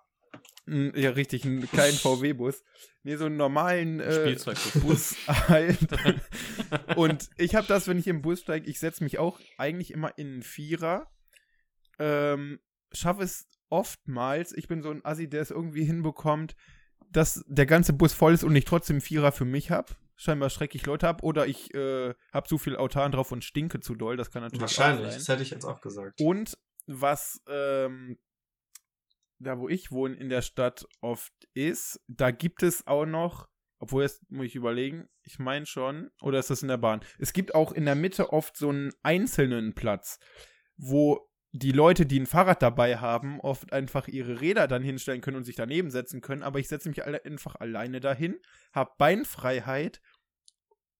[0.65, 2.63] ja richtig, kleinen VW-Bus.
[3.03, 4.37] Nee, so einen normalen äh.
[4.81, 5.77] Bus halt.
[6.95, 10.17] Und ich habe das, wenn ich im Bus steige, ich setze mich auch eigentlich immer
[10.17, 11.11] in einen Vierer.
[11.99, 12.59] Ähm,
[12.91, 16.55] schaffe es oftmals, ich bin so ein Assi, der es irgendwie hinbekommt,
[17.09, 19.93] dass der ganze Bus voll ist und ich trotzdem Vierer für mich habe.
[20.15, 23.79] Scheinbar schrecke ich Leute ab oder ich äh, habe zu viel Autan drauf und stinke
[23.79, 24.15] zu doll.
[24.15, 26.21] Das kann natürlich Wahrscheinlich, das hätte ich jetzt auch gesagt.
[26.21, 28.17] Und was ähm,
[29.43, 33.47] da, wo ich wohne, in der Stadt oft ist, da gibt es auch noch,
[33.79, 37.01] obwohl jetzt muss ich überlegen, ich meine schon, oder ist das in der Bahn?
[37.19, 40.19] Es gibt auch in der Mitte oft so einen einzelnen Platz,
[40.77, 45.37] wo die Leute, die ein Fahrrad dabei haben, oft einfach ihre Räder dann hinstellen können
[45.37, 46.41] und sich daneben setzen können.
[46.41, 48.39] Aber ich setze mich einfach alleine dahin,
[48.73, 50.01] habe Beinfreiheit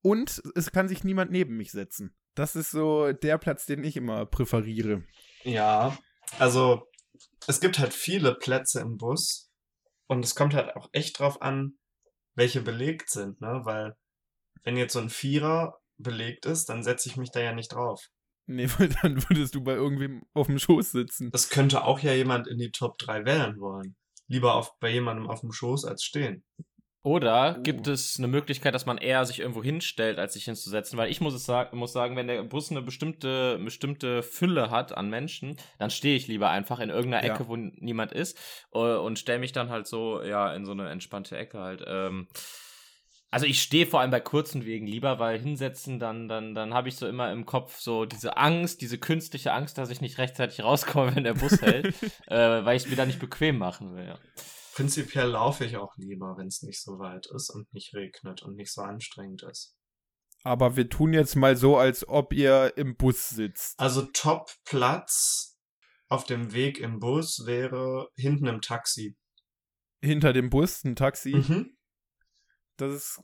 [0.04, 2.16] und es kann sich niemand neben mich setzen.
[2.36, 5.04] Das ist so der Platz, den ich immer präferiere.
[5.44, 5.98] Ja,
[6.38, 6.88] also
[7.48, 9.50] es gibt halt viele Plätze im Bus
[10.08, 11.78] und es kommt halt auch echt drauf an,
[12.36, 13.62] welche belegt sind, ne?
[13.64, 13.96] Weil
[14.64, 18.10] wenn jetzt so ein Vierer belegt ist, dann setze ich mich da ja nicht drauf.
[18.46, 21.32] Nee, weil dann würdest du bei irgendwem auf dem Schoß sitzen.
[21.32, 23.96] Das könnte auch ja jemand in die Top 3 wählen wollen.
[24.28, 26.44] Lieber auf, bei jemandem auf dem Schoß als stehen.
[27.06, 27.62] Oder Oh.
[27.64, 30.98] gibt es eine Möglichkeit, dass man eher sich irgendwo hinstellt, als sich hinzusetzen?
[30.98, 34.96] Weil ich muss es sagen, muss sagen, wenn der Bus eine bestimmte, bestimmte Fülle hat
[34.98, 37.34] an Menschen, dann stehe ich lieber einfach in irgendeiner Ja.
[37.36, 38.38] Ecke, wo niemand ist,
[38.74, 41.84] äh, und stelle mich dann halt so, ja, in so eine entspannte Ecke halt.
[41.86, 42.28] Ähm,
[43.32, 46.88] also ich stehe vor allem bei kurzen Wegen lieber, weil hinsetzen, dann, dann, dann habe
[46.88, 50.64] ich so immer im Kopf so diese Angst, diese künstliche Angst, dass ich nicht rechtzeitig
[50.64, 51.88] rauskomme, wenn der Bus hält,
[52.28, 54.20] äh, weil ich es mir da nicht bequem machen will, ja.
[54.74, 58.56] Prinzipiell laufe ich auch lieber, wenn es nicht so weit ist und nicht regnet und
[58.56, 59.76] nicht so anstrengend ist.
[60.44, 63.80] Aber wir tun jetzt mal so, als ob ihr im Bus sitzt.
[63.80, 65.58] Also Top-Platz
[66.10, 69.16] auf dem Weg im Bus wäre hinten im Taxi.
[70.02, 71.36] Hinter dem Bus ein Taxi.
[71.36, 71.78] Mhm.
[72.78, 73.22] Das ist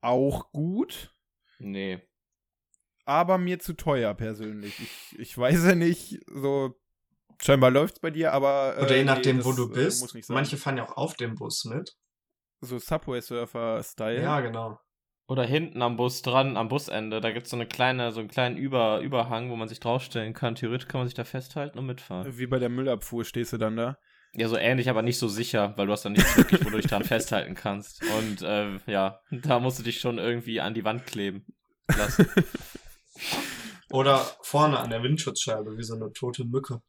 [0.00, 1.14] auch gut,
[1.58, 2.06] Nee.
[3.06, 4.78] aber mir zu teuer persönlich.
[4.78, 6.78] Ich, ich weiß ja nicht, so
[7.44, 8.76] scheinbar läuft's bei dir, aber.
[8.80, 10.28] Oder je äh, nachdem, nee, wo du äh, bist.
[10.28, 11.94] Manche fahren ja auch auf dem Bus mit.
[12.60, 14.22] So Subway-Surfer-Style.
[14.22, 14.78] Ja, genau.
[15.26, 18.58] Oder hinten am Bus dran, am Busende, da gibt's so eine kleine, so einen kleinen
[18.58, 20.54] Über Überhang, wo man sich draufstellen kann.
[20.54, 22.36] Theoretisch kann man sich da festhalten und mitfahren.
[22.36, 23.96] Wie bei der Müllabfuhr stehst du dann da.
[24.34, 26.76] Ja, so ähnlich, aber nicht so sicher, weil du hast da nichts wirklich, wo du
[26.76, 28.02] dich dran festhalten kannst.
[28.18, 31.46] Und äh, ja, da musst du dich schon irgendwie an die Wand kleben
[31.96, 32.28] lassen.
[33.90, 36.82] Oder vorne an der Windschutzscheibe, wie so eine tote Mücke.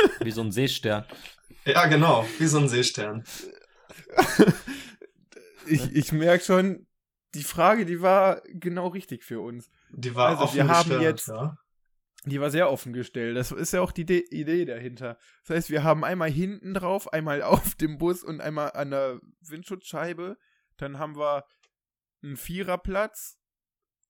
[0.20, 1.04] Wie so ein Seestern.
[1.64, 3.22] Ja, genau, wie so ein Seestern.
[5.66, 6.86] ich ich merke schon,
[7.34, 9.70] die Frage, die war genau richtig für uns.
[9.90, 11.56] Die war Also, offen wir haben gestellt, jetzt- ja.
[12.26, 13.34] Die war sehr offen gestellt.
[13.36, 15.18] Das ist ja auch die De Idee dahinter.
[15.46, 19.20] Das heißt, wir haben einmal hinten drauf, einmal auf dem Bus und einmal an der
[19.40, 20.36] Windschutzscheibe.
[20.76, 21.44] Dann haben wir
[22.22, 23.38] einen Viererplatz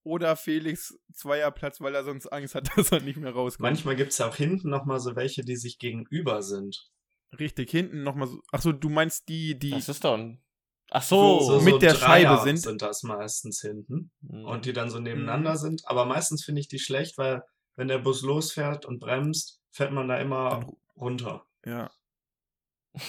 [0.02, 3.62] oder Felix Zweierplatz, weil er sonst Angst hat, dass er nicht mehr rauskommt.
[3.62, 6.90] Manchmal gibt es ja auch hinten nochmal so welche, die sich gegenüber sind.
[7.38, 8.40] Richtig, hinten nochmal so.
[8.50, 9.70] Achso, du meinst die, die.
[9.70, 10.42] Das ist doch ein.
[10.90, 11.40] Ach so.
[11.40, 14.10] So- mit der Dreier Scheibe sind- sind das meistens hinten.
[14.22, 14.44] Mhm.
[14.46, 15.56] Und die dann so nebeneinander Mhm.
[15.58, 15.82] sind.
[15.86, 17.42] Aber meistens finde ich die schlecht, weil
[17.76, 21.46] wenn der Bus losfährt und bremst, fährt man da immer Dann- runter.
[21.64, 21.90] Ja.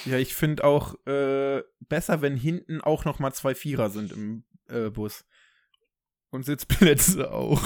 [0.05, 4.43] Ja, ich finde auch äh, besser, wenn hinten auch noch mal zwei Vierer sind im
[4.67, 5.25] äh, Bus.
[6.31, 7.61] Und Sitzplätze auch.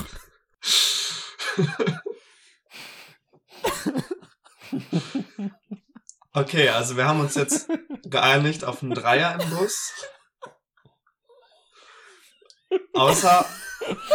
[6.34, 7.70] Okay, also wir haben uns jetzt
[8.04, 9.94] geeinigt auf einen Dreier im Bus.
[12.94, 13.46] Außer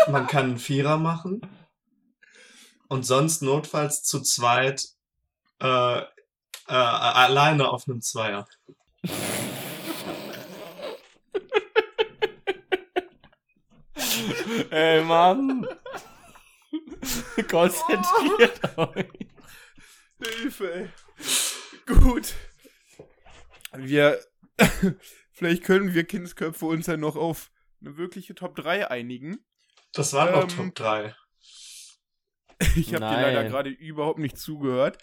[0.08, 1.40] man kann einen Vierer machen.
[2.88, 4.84] Und sonst notfalls zu zweit
[5.60, 6.04] äh, äh,
[6.68, 8.46] alleine auf einem Zweier.
[14.70, 15.66] Ey, Mann.
[17.50, 19.06] Konzentriert euch.
[20.22, 20.88] Hilfe, ey.
[21.86, 22.34] Gut.
[23.72, 24.20] Wir.
[25.32, 29.38] Vielleicht können wir Kindsköpfe uns ja noch auf eine wirkliche Top 3 einigen.
[29.92, 31.16] Das war noch Ähm, Top 3.
[32.76, 34.98] Ich habe dir leider gerade überhaupt nicht zugehört.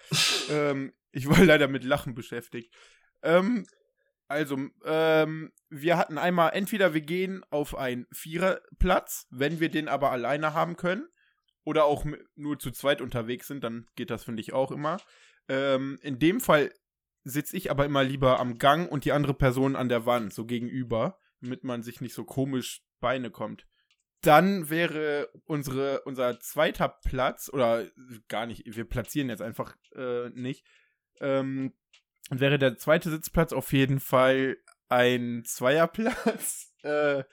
[0.49, 2.71] ähm, ich war leider mit Lachen beschäftigt.
[3.23, 3.65] Ähm,
[4.27, 10.11] also, ähm, wir hatten einmal, entweder wir gehen auf einen Viererplatz, wenn wir den aber
[10.11, 11.07] alleine haben können,
[11.63, 14.97] oder auch nur zu zweit unterwegs sind, dann geht das, finde ich, auch immer.
[15.49, 16.71] Ähm, in dem Fall
[17.25, 20.45] sitze ich aber immer lieber am Gang und die andere Person an der Wand, so
[20.45, 23.65] gegenüber, damit man sich nicht so komisch Beine kommt.
[24.21, 27.85] Dann wäre unsere, unser zweiter Platz, oder
[28.29, 30.65] gar nicht, wir platzieren jetzt einfach äh, nicht,
[31.19, 31.73] ähm,
[32.29, 34.57] wäre der zweite Sitzplatz auf jeden Fall
[34.89, 37.23] ein Zweierplatz, äh,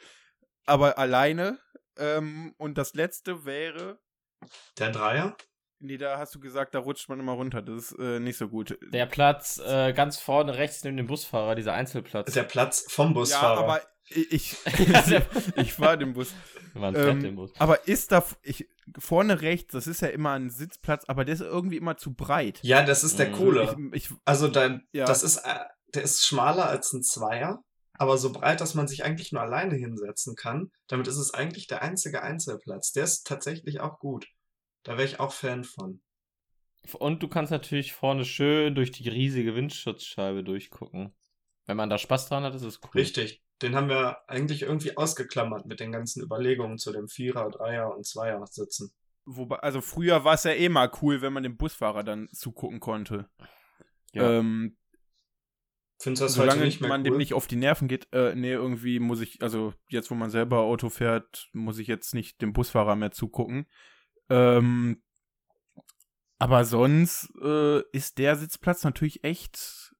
[0.66, 1.59] aber alleine.
[1.96, 4.00] Ähm, und das letzte wäre,
[4.78, 5.37] Der Dreier?
[5.78, 7.62] nee, da hast du gesagt, da rutscht man immer runter.
[7.62, 8.76] Das ist äh, nicht so gut.
[8.92, 12.33] Der Platz äh, ganz vorne rechts neben dem Busfahrer, dieser Einzelplatz.
[12.33, 13.59] Der Platz vom ja, Busfahrer.
[13.61, 14.57] aber ich, ich,
[15.57, 16.33] ich fahre den Bus.
[16.75, 17.53] Fett im Ähm, Bus.
[17.59, 21.40] aber ist da ich, vorne rechts, das ist ja immer ein Sitzplatz, aber der ist
[21.40, 22.59] irgendwie immer zu breit.
[22.62, 23.33] ja, das ist der Mhm.
[23.33, 23.77] coole.
[23.93, 25.05] Ich, ich, Also dein, Ja.
[25.05, 25.61] das ist, äh,
[25.95, 27.62] der ist schmaler als ein Zweier,
[27.93, 30.73] aber so breit, dass man sich eigentlich nur alleine hinsetzen kann.
[30.88, 32.90] Damit ist es eigentlich der einzige Einzelplatz.
[32.90, 34.27] Der ist tatsächlich auch gut.
[34.83, 36.01] Da wäre ich auch Fan von.
[36.99, 41.14] Und du kannst natürlich vorne schön durch die riesige Windschutzscheibe durchgucken.
[41.67, 42.90] Wenn man da Spaß dran hat, ist es cool.
[42.97, 43.40] Richtig.
[43.64, 48.05] Den haben wir eigentlich irgendwie ausgeklammert mit den ganzen Überlegungen zu dem Vierer, Dreier und
[48.05, 48.92] Zweier sitzen.
[49.24, 52.79] wobei, also früher war es ja eh mal cool, wenn man dem Busfahrer dann zugucken
[52.79, 53.31] konnte.
[54.12, 54.38] Ja.
[54.38, 54.77] Ähm,
[55.98, 57.05] Findest du das heute solange nicht mehr man cool?
[57.05, 60.29] dem nicht auf die Nerven geht, äh, nee, irgendwie muss ich, also jetzt, wo man
[60.29, 63.66] selber Auto fährt, muss ich jetzt nicht dem Busfahrer mehr zugucken.
[64.29, 65.03] Ähm,
[66.38, 69.94] aber sonst äh, ist der Sitzplatz natürlich echt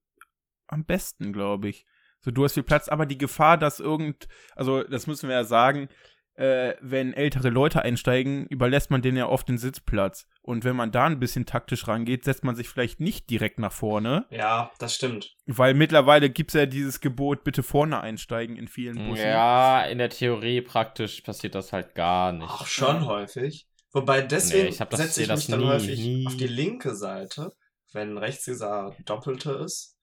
[0.67, 1.87] am besten, glaube ich.
[2.25, 5.43] So, du hast viel Platz, aber die Gefahr, dass irgend, also das müssen wir ja
[5.43, 5.89] sagen,
[6.37, 10.27] äh, wenn ältere Leute einsteigen, überlässt man denen ja oft den Sitzplatz.
[10.41, 13.71] Und wenn man da ein bisschen taktisch rangeht, setzt man sich vielleicht nicht direkt nach
[13.71, 15.35] vorne, Ja, das stimmt.
[15.45, 19.23] weil mittlerweile gibt es ja dieses Gebot, bitte vorne einsteigen in vielen Bussen.
[19.23, 22.49] Ja, in der Theorie praktisch passiert das halt gar nicht.
[22.49, 23.67] Auch schon häufig.
[23.93, 26.25] Wobei deswegen Nee, ich das- setze ich mich dann nie, häufig nie.
[26.27, 27.51] auf die linke Seite,
[27.93, 29.95] wenn rechts dieser doppelte ist,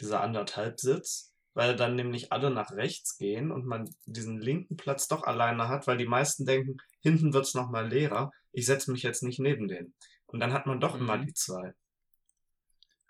[0.00, 5.08] dieser anderthalb Sitz, weil dann nämlich alle nach rechts gehen und man diesen linken Platz
[5.08, 9.02] doch alleine hat, weil die meisten denken, hinten wird's noch mal leerer, ich setze mich
[9.02, 9.94] jetzt nicht neben den.
[10.26, 11.26] Und dann hat man doch immer Mhm.
[11.26, 11.72] die zwei.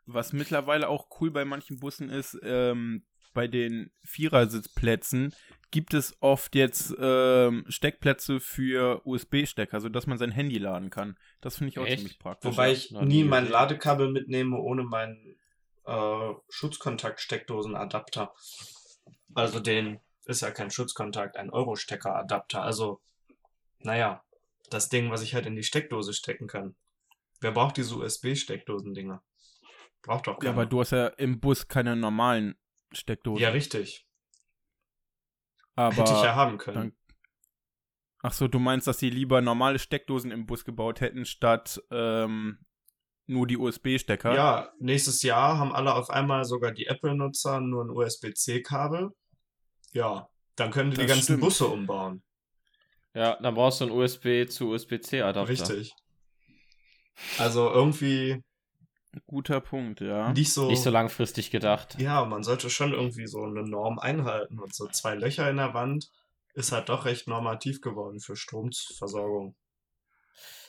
[0.07, 3.05] Was mittlerweile auch cool bei manchen Bussen ist, ähm,
[3.35, 5.35] bei den Vierersitzplätzen
[5.73, 11.17] gibt es oft jetzt ähm, Steckplätze für USB-Stecker, sodass man sein Handy laden kann.
[11.41, 11.99] Das finde ich auch Echt?
[11.99, 12.53] ziemlich praktisch.
[12.53, 13.51] Wobei ich nie mein.
[13.51, 15.37] Ladekabel mitnehme ohne meinen
[15.87, 18.35] äh, Schutzkontakt-Steckdosen-Adapter.
[19.35, 22.63] Also den ist ja kein Schutzkontakt, ein Euro-Stecker-Adapter.
[22.63, 23.01] Also,
[23.81, 24.25] naja,
[24.71, 26.75] das Ding, was ich halt in die Steckdose stecken kann.
[27.41, 29.23] Wer braucht diese USB-Steckdosen-Dinger?
[30.03, 30.53] Braucht doch ja, keiner.
[30.53, 32.57] aber du hast ja im Bus keine normalen
[32.93, 33.43] Steckdosen.
[33.43, 34.07] Ja, richtig.
[35.75, 36.77] aber Hätte ich ja haben können.
[36.77, 36.93] dann-
[38.23, 42.59] Ach so, du meinst, dass sie lieber normale Steckdosen im Bus gebaut hätten, statt ähm,
[43.27, 44.35] nur die USB-Stecker.
[44.35, 49.11] Ja, nächstes Jahr haben alle auf einmal sogar die Apple-Nutzer nur ein USB-C-Kabel.
[49.93, 51.41] Ja, dann können die die ganzen stimmt.
[51.41, 52.23] Busse umbauen.
[53.15, 55.49] Ja, dann brauchst du einen USB zu USB-C-Adapter.
[55.49, 55.95] Richtig.
[57.39, 58.43] Also irgendwie
[59.27, 60.33] Guter Punkt, ja.
[60.33, 60.69] nicht so.
[60.69, 61.99] Nicht so langfristig gedacht.
[61.99, 64.59] Ja, man sollte schon irgendwie so eine Norm einhalten.
[64.59, 66.11] Und so zwei Löcher in der Wand
[66.55, 69.57] ist halt doch recht normativ geworden für Stromversorgung.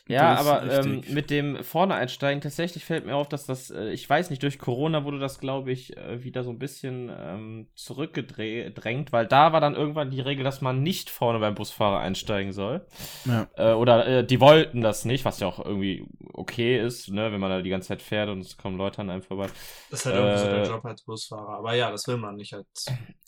[0.08, 4.10] Ja, aber ähm, mit dem vorne einsteigen, tatsächlich fällt mir auf, dass das, äh, ich
[4.10, 9.12] weiß nicht, durch Corona wurde das, glaube ich, äh, wieder so ein bisschen ähm, zurückgedrängt,
[9.12, 12.86] weil da war dann irgendwann die Regel, dass man nicht vorne beim Busfahrer einsteigen soll.
[13.26, 13.48] Ja.
[13.56, 17.40] Äh, oder äh, die wollten das nicht, was ja auch irgendwie okay ist, ne, wenn
[17.40, 19.48] man da die ganze Zeit fährt und es kommen Leute an einem vorbei.
[19.90, 21.58] Das ist halt irgendwie so der Äh, Job als Busfahrer.
[21.58, 22.86] Aber ja, das will man nicht als.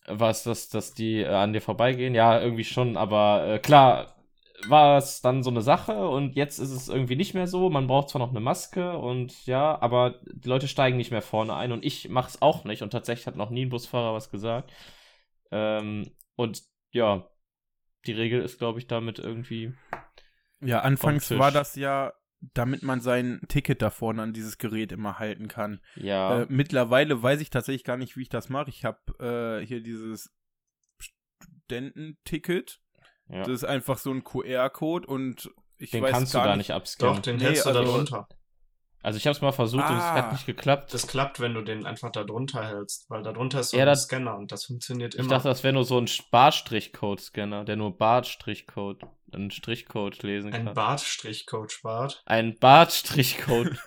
[0.08, 2.16] Was, dass, dass die äh, an dir vorbeigehen?
[2.16, 4.16] Ja, irgendwie schon, aber äh, klar
[4.68, 7.70] war es dann so eine Sache und jetzt ist es irgendwie nicht mehr so.
[7.70, 11.56] Man braucht zwar noch eine Maske und ja, aber die Leute steigen nicht mehr vorne
[11.56, 14.72] ein und ich mach's auch nicht und tatsächlich hat noch nie ein Busfahrer was gesagt.
[15.52, 17.28] Ähm, und ja,
[18.06, 19.74] die Regel ist, glaube ich, damit irgendwie.
[20.62, 22.14] Ja, anfangs war das ja,
[22.54, 25.82] damit man sein Ticket da vorne an dieses Gerät immer halten kann.
[25.96, 28.70] Ja, Äh, mittlerweile weiß ich tatsächlich gar nicht, wie ich das mache.
[28.70, 30.34] Ich habe äh, hier dieses
[31.00, 32.82] Studententicket.
[33.30, 33.40] Ja.
[33.40, 36.72] Das ist einfach so ein QR-Code und ich den weiß kannst gar du da nicht.
[36.72, 37.16] abscannen.
[37.16, 38.28] Doch, den Nee, hältst du da also- drunter.
[39.02, 40.14] Also ich habe es mal versucht und es Ah.
[40.16, 40.94] hat nicht geklappt.
[40.94, 43.84] Das klappt, wenn du den einfach da drunter hältst, weil da drunter ist so Ja,
[43.84, 45.30] ein das- Scanner und das funktioniert Ich immer.
[45.30, 50.74] dachte, das wäre nur so ein Bartstrich-Code-Scanner, der nur Bartstrich-Code, einen Strichcode lesen ein kann.
[50.74, 52.24] Bartstrich-Code spart.
[52.26, 53.78] Ein Bartstrich-Code.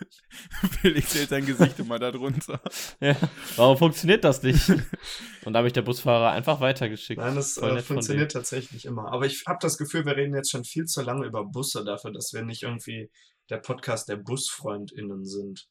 [0.81, 2.59] Felix hält sein Gesicht immer da drunter.
[2.99, 3.15] ja.
[3.55, 4.67] Warum funktioniert das nicht?
[5.45, 7.19] Und da habe ich der Busfahrer einfach weitergeschickt.
[7.21, 9.11] Nein, das äh, funktioniert tatsächlich immer.
[9.11, 12.11] Aber ich habe das Gefühl, wir reden jetzt schon viel zu lange über Busse dafür,
[12.11, 13.11] dass wir nicht irgendwie
[13.49, 15.67] der Podcast der BusfreundInnen sind.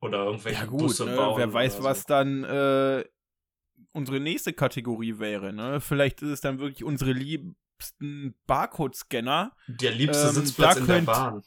[0.00, 1.16] Oder irgendwelche Ja gut, Busse ne?
[1.16, 1.38] bauen.
[1.38, 2.04] wer weiß, oder was so.
[2.08, 3.04] dann äh,
[3.92, 5.52] unsere nächste Kategorie wäre.
[5.52, 5.80] Ne?
[5.80, 9.52] Vielleicht ist es dann wirklich unsere liebsten Barcode-Scanner.
[9.68, 11.42] Der liebste ähm, Sitzplatz in der Bahn.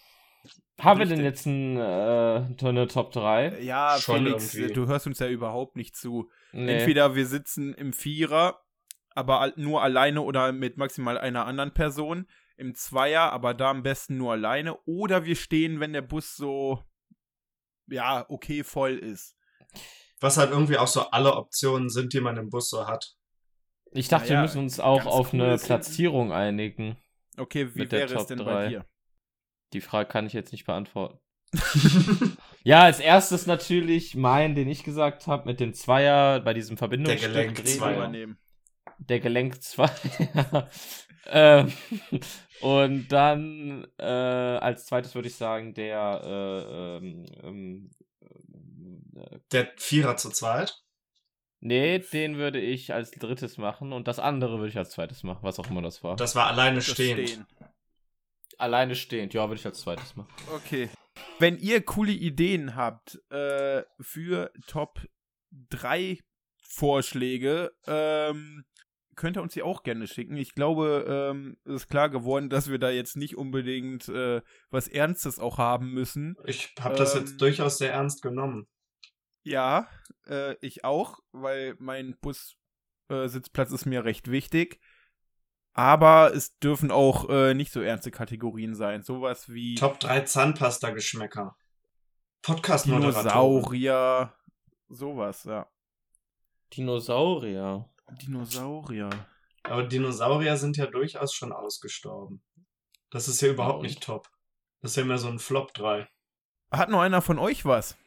[0.79, 3.61] Haben wir denn jetzt ein, äh, eine Top 3?
[3.61, 4.73] Ja, Schon Felix, irgendwie.
[4.73, 6.29] du hörst uns ja überhaupt nicht zu.
[6.53, 6.79] Nee.
[6.79, 8.61] Entweder wir sitzen im Vierer,
[9.09, 12.27] aber nur alleine oder mit maximal einer anderen Person.
[12.59, 14.77] Im Zweier, aber da am besten nur alleine.
[14.85, 16.83] Oder wir stehen, wenn der Bus so,
[17.87, 19.35] ja, okay voll ist.
[20.19, 23.15] Was halt irgendwie auch so alle Optionen sind, die man im Bus so hat.
[23.91, 26.97] Ich dachte, Naja, wir müssen uns auch auf cool eine Platzierung einigen.
[27.37, 28.53] Okay, wie Mit der wäre es Top denn drei.
[28.53, 28.85] bei dir?
[29.71, 31.19] Die Frage kann ich jetzt nicht beantworten.
[32.63, 37.31] Ja, als erstes natürlich mein, den ich gesagt habe, mit dem Zweier bei diesem Verbindungsstück.
[37.31, 37.95] Gelenk Dreh- Zweier.
[37.95, 38.37] Übernehmen.
[38.97, 39.87] Der Gelenk 2.
[41.27, 41.71] ähm,
[42.61, 47.91] und dann äh, als zweites würde ich sagen, der äh, ähm, ähm,
[49.15, 50.81] äh, Der Vierer zu zweit.
[51.61, 55.43] Nee, den würde ich als drittes machen und das andere würde ich als zweites machen,
[55.43, 56.15] was auch immer das war.
[56.15, 57.29] Das war alleine stehend.
[57.29, 57.45] Stehen.
[58.57, 60.29] Alleine stehend, ja, würde ich als zweites machen.
[60.53, 60.89] Okay.
[61.37, 65.05] Wenn ihr coole Ideen habt äh, für Top
[65.69, 66.19] 3
[66.61, 68.63] Vorschläge, ähm,
[69.19, 70.37] könnt ihr uns die auch gerne schicken.
[70.37, 74.87] Ich glaube, ähm, es ist klar geworden, dass wir da jetzt nicht unbedingt äh, was
[74.87, 76.37] Ernstes auch haben müssen.
[76.45, 78.67] Ich habe das Ähm, jetzt durchaus sehr ernst genommen.
[79.43, 79.89] Ja,
[80.25, 84.79] äh, ich auch, weil mein Bussitzplatz äh, ist mir recht wichtig.
[85.73, 89.03] Aber es dürfen auch äh, nicht so ernste Kategorien sein.
[89.03, 91.57] Sowas wie Top 3 Zahnpasta-Geschmäcker.
[92.41, 93.23] Podcast-Moderatoren.
[93.23, 94.33] Dinosaurier,
[94.87, 95.69] sowas, ja.
[96.73, 97.89] Dinosaurier.
[98.11, 99.09] Dinosaurier.
[99.63, 102.41] Aber Dinosaurier sind ja durchaus schon ausgestorben.
[103.09, 104.29] Das ist ja überhaupt nicht top.
[104.81, 106.07] Das ist ja mehr so ein Flop 3.
[106.71, 107.97] Hat noch einer von euch was?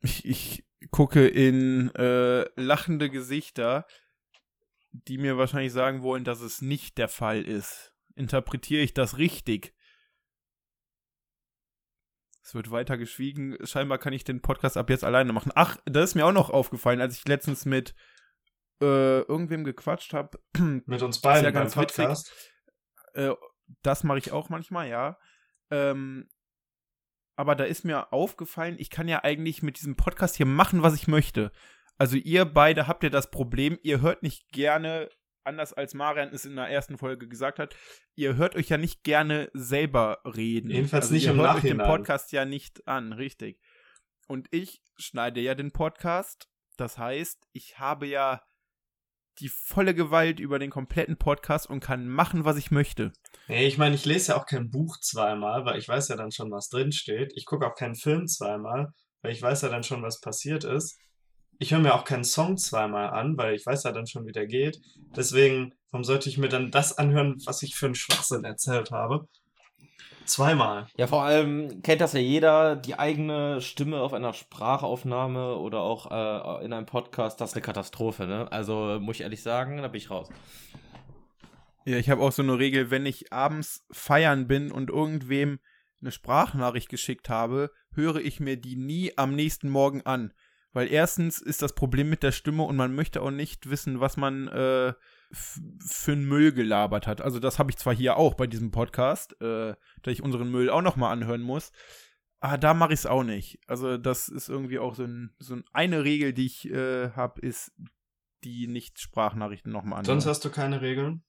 [0.00, 3.86] Ich, ich gucke in äh, lachende Gesichter,
[4.92, 7.92] die mir wahrscheinlich sagen wollen, dass es nicht der Fall ist.
[8.14, 9.74] Interpretiere ich das richtig?
[12.44, 13.56] Es wird weiter geschwiegen.
[13.64, 15.50] Scheinbar kann ich den Podcast ab jetzt alleine machen.
[15.54, 17.94] Ach, das ist mir auch noch aufgefallen, als ich letztens mit
[18.82, 20.38] äh, irgendwem gequatscht habe.
[20.84, 21.70] Mit uns beiden ja beim.
[21.70, 22.30] Podcast.
[23.14, 23.32] Äh,
[23.82, 25.18] das mache ich auch manchmal, ja.
[25.70, 26.28] Ähm,
[27.36, 30.94] aber da ist mir aufgefallen, ich kann ja eigentlich mit diesem Podcast hier machen, was
[30.94, 31.50] ich möchte.
[31.96, 35.08] Also ihr beide habt ja das Problem, ihr hört nicht gerne,
[35.46, 37.74] anders als Marian es in der ersten Folge gesagt hat,
[38.14, 40.70] ihr hört euch ja nicht gerne selber reden.
[40.70, 41.98] Jedenfalls also nicht ihr im hört euch den Nachhinein.
[41.98, 43.60] Podcast ja nicht an, richtig.
[44.26, 46.48] Und ich schneide ja den Podcast.
[46.76, 48.42] Das heißt, ich habe ja
[49.40, 53.12] die volle Gewalt über den kompletten Podcast und kann machen, was ich möchte.
[53.48, 56.30] Nee, ich meine, ich lese ja auch kein Buch zweimal, weil ich weiß ja dann
[56.30, 57.32] schon, was drinsteht.
[57.34, 58.92] Ich gucke auch keinen Film zweimal,
[59.22, 60.98] weil ich weiß ja dann schon, was passiert ist.
[61.58, 64.32] Ich höre mir auch keinen Song zweimal an, weil ich weiß ja dann schon, wie
[64.32, 64.80] der geht.
[65.16, 69.28] Deswegen, warum sollte ich mir dann das anhören, was ich für einen Schwachsinn erzählt habe?
[70.24, 70.86] Zweimal.
[70.96, 76.10] Ja, vor allem kennt das ja jeder, die eigene Stimme auf einer Sprachaufnahme oder auch
[76.10, 78.50] äh, in einem Podcast, das ist eine Katastrophe, ne?
[78.50, 80.30] Also muss ich ehrlich sagen, da bin ich raus.
[81.84, 85.58] Ja, ich habe auch so eine Regel, wenn ich abends feiern bin und irgendwem
[86.00, 90.32] eine Sprachnachricht geschickt habe, höre ich mir die nie am nächsten Morgen an.
[90.74, 94.16] Weil erstens ist das Problem mit der Stimme und man möchte auch nicht wissen, was
[94.16, 94.92] man äh,
[95.32, 97.22] für einen Müll gelabert hat.
[97.22, 100.68] Also das habe ich zwar hier auch bei diesem Podcast, äh, da ich unseren Müll
[100.68, 101.70] auch noch mal anhören muss,
[102.40, 103.60] aber da mache ich es auch nicht.
[103.68, 107.72] Also das ist irgendwie auch so, ein, so eine Regel, die ich äh, habe, ist
[108.42, 110.20] die Nicht-Sprachnachrichten noch mal anhören.
[110.20, 111.22] Sonst hast du keine Regeln?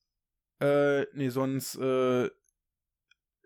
[0.59, 2.29] Äh, nee, sonst äh,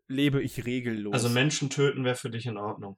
[0.08, 1.14] lebe ich regellos.
[1.14, 2.98] Also Menschen töten wäre für dich in Ordnung.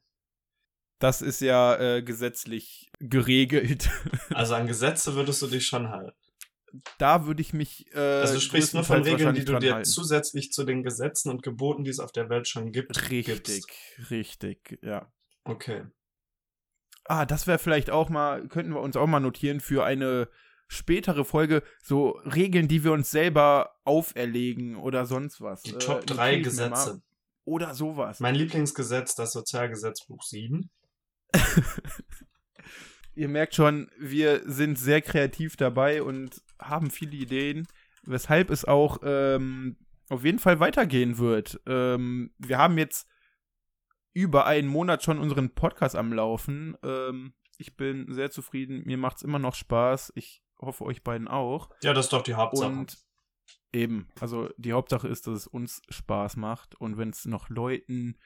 [1.02, 3.90] Das ist ja äh, gesetzlich geregelt.
[4.34, 6.16] Also an Gesetze würdest du dich schon halten.
[6.98, 7.94] Da würde ich mich.
[7.94, 9.86] Äh, Also du sprichst nur von Regeln, die du dir halten.
[9.90, 14.10] zusätzlich zu den Gesetzen und Geboten, die es auf der Welt schon gibt, Richtig, gibst.
[14.12, 15.12] richtig, ja.
[15.44, 15.84] Okay.
[17.06, 20.30] Ah, das wäre vielleicht auch mal, könnten wir uns auch mal notieren für eine
[20.68, 25.64] spätere Folge, so Regeln, die wir uns selber auferlegen oder sonst was.
[25.64, 26.70] Die Äh, Top notiere 3 ich mir mal.
[26.70, 27.02] Gesetze.
[27.44, 28.20] Oder sowas.
[28.22, 30.70] Mein Lieblingsgesetz, das Sozialgesetzbuch 7.
[33.16, 37.68] Ihr merkt schon, wir sind sehr kreativ dabei und haben viele Ideen,
[38.04, 39.78] weshalb es auch ähm,
[40.10, 41.60] auf jeden Fall weitergehen wird.
[41.66, 43.08] Ähm, wir haben jetzt
[44.14, 46.78] über einen Monat schon unseren Podcast am Laufen.
[46.84, 48.84] Ähm, ich bin sehr zufrieden.
[48.86, 50.14] Mir macht es immer noch Spaß.
[50.16, 51.70] Ich hoffe, euch beiden auch.
[51.82, 52.70] Ja, das ist doch die Hauptsache.
[52.70, 52.98] Und
[53.72, 56.76] eben, also die Hauptsache ist, dass es uns Spaß macht.
[56.76, 58.18] Und wenn es noch Leuten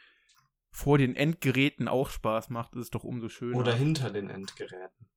[0.76, 3.58] vor den Endgeräten auch Spaß macht, ist es doch umso schöner.
[3.58, 5.08] Oder hinter den Endgeräten.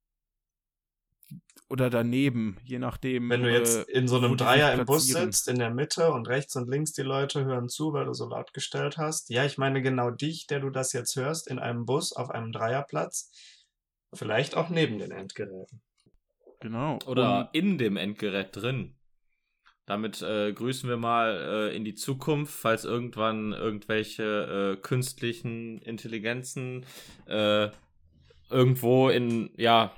[1.69, 3.29] oder daneben, je nachdem.
[3.29, 6.29] Wenn du jetzt äh, in so einem Dreier im Bus sitzt, in der Mitte und
[6.29, 9.31] rechts und links die Leute hören zu, weil du so laut gestellt hast.
[9.31, 12.53] Ja, ich meine genau dich, der du das jetzt hörst, in einem Bus auf einem
[12.53, 13.33] Dreierplatz.
[14.15, 15.83] Vielleicht auch neben den Endgeräten.
[16.61, 17.01] Genau.
[17.07, 18.98] Oder in dem Endgerät drin.
[19.89, 26.85] Damit äh, grüßen wir mal äh, in die Zukunft, falls irgendwann irgendwelche äh, künstlichen Intelligenzen
[27.27, 27.69] äh,
[28.51, 29.97] irgendwo in, ja,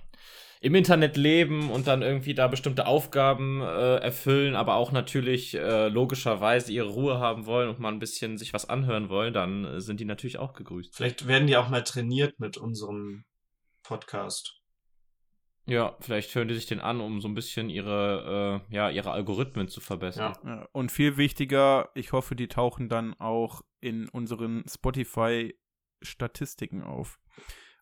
[0.61, 5.89] im Internet leben und dann irgendwie da bestimmte Aufgaben äh, erfüllen, aber auch natürlich äh,
[5.89, 9.99] logischerweise ihre Ruhe haben wollen und mal ein bisschen sich was anhören wollen, dann sind
[9.99, 10.95] die natürlich auch gegrüßt.
[10.95, 13.25] Vielleicht werden die auch mal trainiert mit unserem
[13.83, 14.60] Podcast.
[15.71, 19.13] Ja, vielleicht hören die sich den an, um so ein bisschen ihre, äh, ja, ihre
[19.13, 20.33] Algorithmen zu verbessern.
[20.45, 20.67] Ja.
[20.73, 27.21] Und viel wichtiger, ich hoffe, die tauchen dann auch in unseren Spotify-Statistiken auf.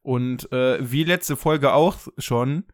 [0.02, 2.66] Und äh, wie letzte Folge auch schon,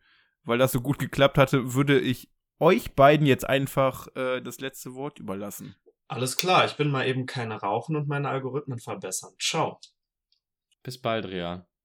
[0.43, 4.97] weil das so gut geklappt hatte, würde ich euch beiden jetzt einfach äh, das letzte
[4.97, 5.77] Wort überlassen.
[6.09, 9.35] Alles klar, ich bin mal eben keine Rauchen und meine Algorithmen verbessern.
[9.41, 9.79] Ciao.
[10.83, 11.65] Bis bald, Rian.